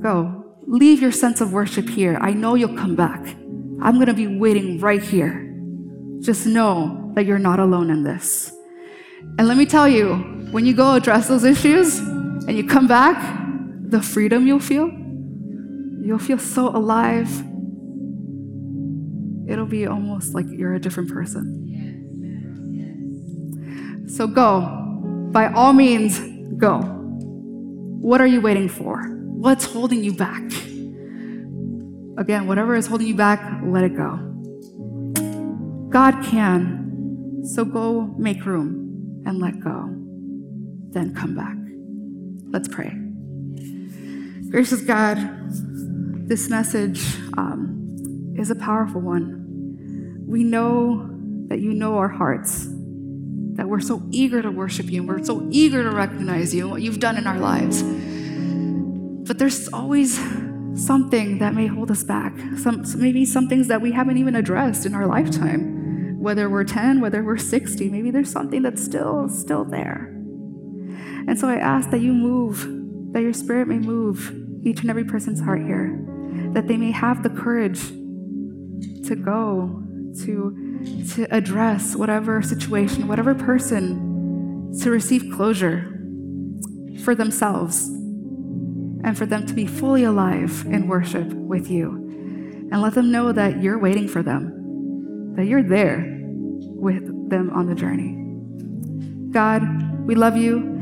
Go. 0.00 0.56
Leave 0.66 1.00
your 1.00 1.12
sense 1.12 1.40
of 1.40 1.52
worship 1.52 1.88
here. 1.88 2.16
I 2.20 2.32
know 2.32 2.54
you'll 2.54 2.76
come 2.76 2.94
back. 2.94 3.20
I'm 3.80 3.94
going 3.94 4.06
to 4.06 4.14
be 4.14 4.38
waiting 4.38 4.80
right 4.80 5.02
here. 5.02 5.44
Just 6.20 6.46
know 6.46 7.12
that 7.14 7.26
you're 7.26 7.38
not 7.38 7.58
alone 7.58 7.90
in 7.90 8.02
this. 8.02 8.52
And 9.38 9.48
let 9.48 9.56
me 9.56 9.66
tell 9.66 9.88
you, 9.88 10.37
when 10.50 10.66
you 10.66 10.74
go 10.74 10.94
address 10.94 11.28
those 11.28 11.44
issues 11.44 11.98
and 11.98 12.56
you 12.56 12.66
come 12.66 12.86
back, 12.86 13.16
the 13.88 14.02
freedom 14.02 14.46
you'll 14.46 14.60
feel, 14.60 14.88
you'll 16.02 16.18
feel 16.18 16.38
so 16.38 16.68
alive 16.68 17.28
it'll 19.48 19.66
be 19.66 19.86
almost 19.86 20.34
like 20.34 20.44
you're 20.50 20.74
a 20.74 20.80
different 20.80 21.10
person. 21.10 21.64
So 24.08 24.26
go. 24.26 24.74
By 25.32 25.50
all 25.52 25.72
means, 25.72 26.20
go. 26.58 26.78
What 26.78 28.20
are 28.20 28.26
you 28.26 28.40
waiting 28.40 28.68
for? 28.68 29.02
What's 29.02 29.64
holding 29.64 30.04
you 30.04 30.12
back? 30.14 30.42
Again, 32.18 32.46
whatever 32.46 32.74
is 32.74 32.86
holding 32.86 33.06
you 33.06 33.14
back, 33.14 33.40
let 33.64 33.84
it 33.84 33.96
go. 33.96 34.18
God 35.90 36.22
can. 36.24 37.42
So 37.44 37.64
go 37.64 38.14
make 38.18 38.44
room 38.44 39.22
and 39.24 39.38
let 39.38 39.60
go. 39.60 39.97
Then 40.90 41.14
come 41.14 41.34
back. 41.34 41.56
Let's 42.50 42.68
pray. 42.68 42.90
Gracious 44.50 44.80
God, 44.80 45.18
this 46.28 46.48
message 46.48 47.00
um, 47.36 48.34
is 48.36 48.50
a 48.50 48.56
powerful 48.56 49.00
one 49.00 49.38
we 50.28 50.44
know 50.44 51.08
that 51.48 51.60
you 51.60 51.72
know 51.72 51.96
our 51.96 52.08
hearts, 52.08 52.66
that 53.54 53.66
we're 53.66 53.80
so 53.80 54.06
eager 54.10 54.42
to 54.42 54.50
worship 54.50 54.90
you, 54.90 55.00
and 55.00 55.08
we're 55.08 55.24
so 55.24 55.48
eager 55.50 55.82
to 55.82 55.90
recognize 55.90 56.54
you 56.54 56.64
and 56.64 56.70
what 56.70 56.82
you've 56.82 57.00
done 57.00 57.16
in 57.16 57.26
our 57.26 57.38
lives. 57.38 57.82
But 57.82 59.38
there's 59.38 59.68
always 59.68 60.18
something 60.74 61.38
that 61.38 61.54
may 61.54 61.66
hold 61.66 61.90
us 61.90 62.04
back. 62.04 62.34
Some 62.58 62.84
maybe 62.98 63.24
some 63.24 63.48
things 63.48 63.68
that 63.68 63.80
we 63.80 63.92
haven't 63.92 64.18
even 64.18 64.36
addressed 64.36 64.84
in 64.84 64.94
our 64.94 65.06
lifetime. 65.06 66.20
Whether 66.20 66.50
we're 66.50 66.64
10, 66.64 67.00
whether 67.00 67.22
we're 67.24 67.38
60, 67.38 67.88
maybe 67.88 68.10
there's 68.10 68.30
something 68.30 68.60
that's 68.60 68.84
still 68.84 69.30
still 69.30 69.64
there. 69.64 70.14
And 71.28 71.38
so 71.38 71.46
I 71.46 71.56
ask 71.56 71.90
that 71.90 72.00
you 72.00 72.12
move, 72.12 72.66
that 73.12 73.20
your 73.20 73.34
spirit 73.34 73.68
may 73.68 73.78
move 73.78 74.34
each 74.66 74.80
and 74.80 74.90
every 74.90 75.04
person's 75.04 75.40
heart 75.40 75.60
here, 75.60 76.04
that 76.54 76.66
they 76.66 76.76
may 76.76 76.90
have 76.90 77.22
the 77.22 77.30
courage 77.30 77.88
to 79.06 79.14
go 79.14 79.82
to, 80.24 81.04
to 81.14 81.26
address 81.30 81.94
whatever 81.94 82.40
situation, 82.42 83.06
whatever 83.06 83.34
person, 83.34 84.72
to 84.80 84.90
receive 84.90 85.30
closure 85.34 85.94
for 87.04 87.14
themselves 87.14 87.88
and 89.04 89.16
for 89.16 89.26
them 89.26 89.46
to 89.46 89.54
be 89.54 89.66
fully 89.66 90.04
alive 90.04 90.64
in 90.66 90.88
worship 90.88 91.26
with 91.32 91.70
you. 91.70 91.90
And 92.70 92.82
let 92.82 92.94
them 92.94 93.10
know 93.10 93.32
that 93.32 93.62
you're 93.62 93.78
waiting 93.78 94.08
for 94.08 94.22
them, 94.22 95.34
that 95.36 95.46
you're 95.46 95.62
there 95.62 96.04
with 96.60 97.30
them 97.30 97.50
on 97.50 97.66
the 97.66 97.74
journey. 97.74 98.16
God, 99.30 99.62
we 100.06 100.14
love 100.14 100.36
you. 100.36 100.78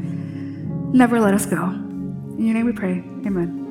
Never 0.92 1.20
let 1.20 1.34
us 1.34 1.46
go. 1.46 1.62
In 1.64 2.44
your 2.44 2.54
name 2.54 2.66
we 2.66 2.72
pray. 2.72 3.04
Amen. 3.26 3.65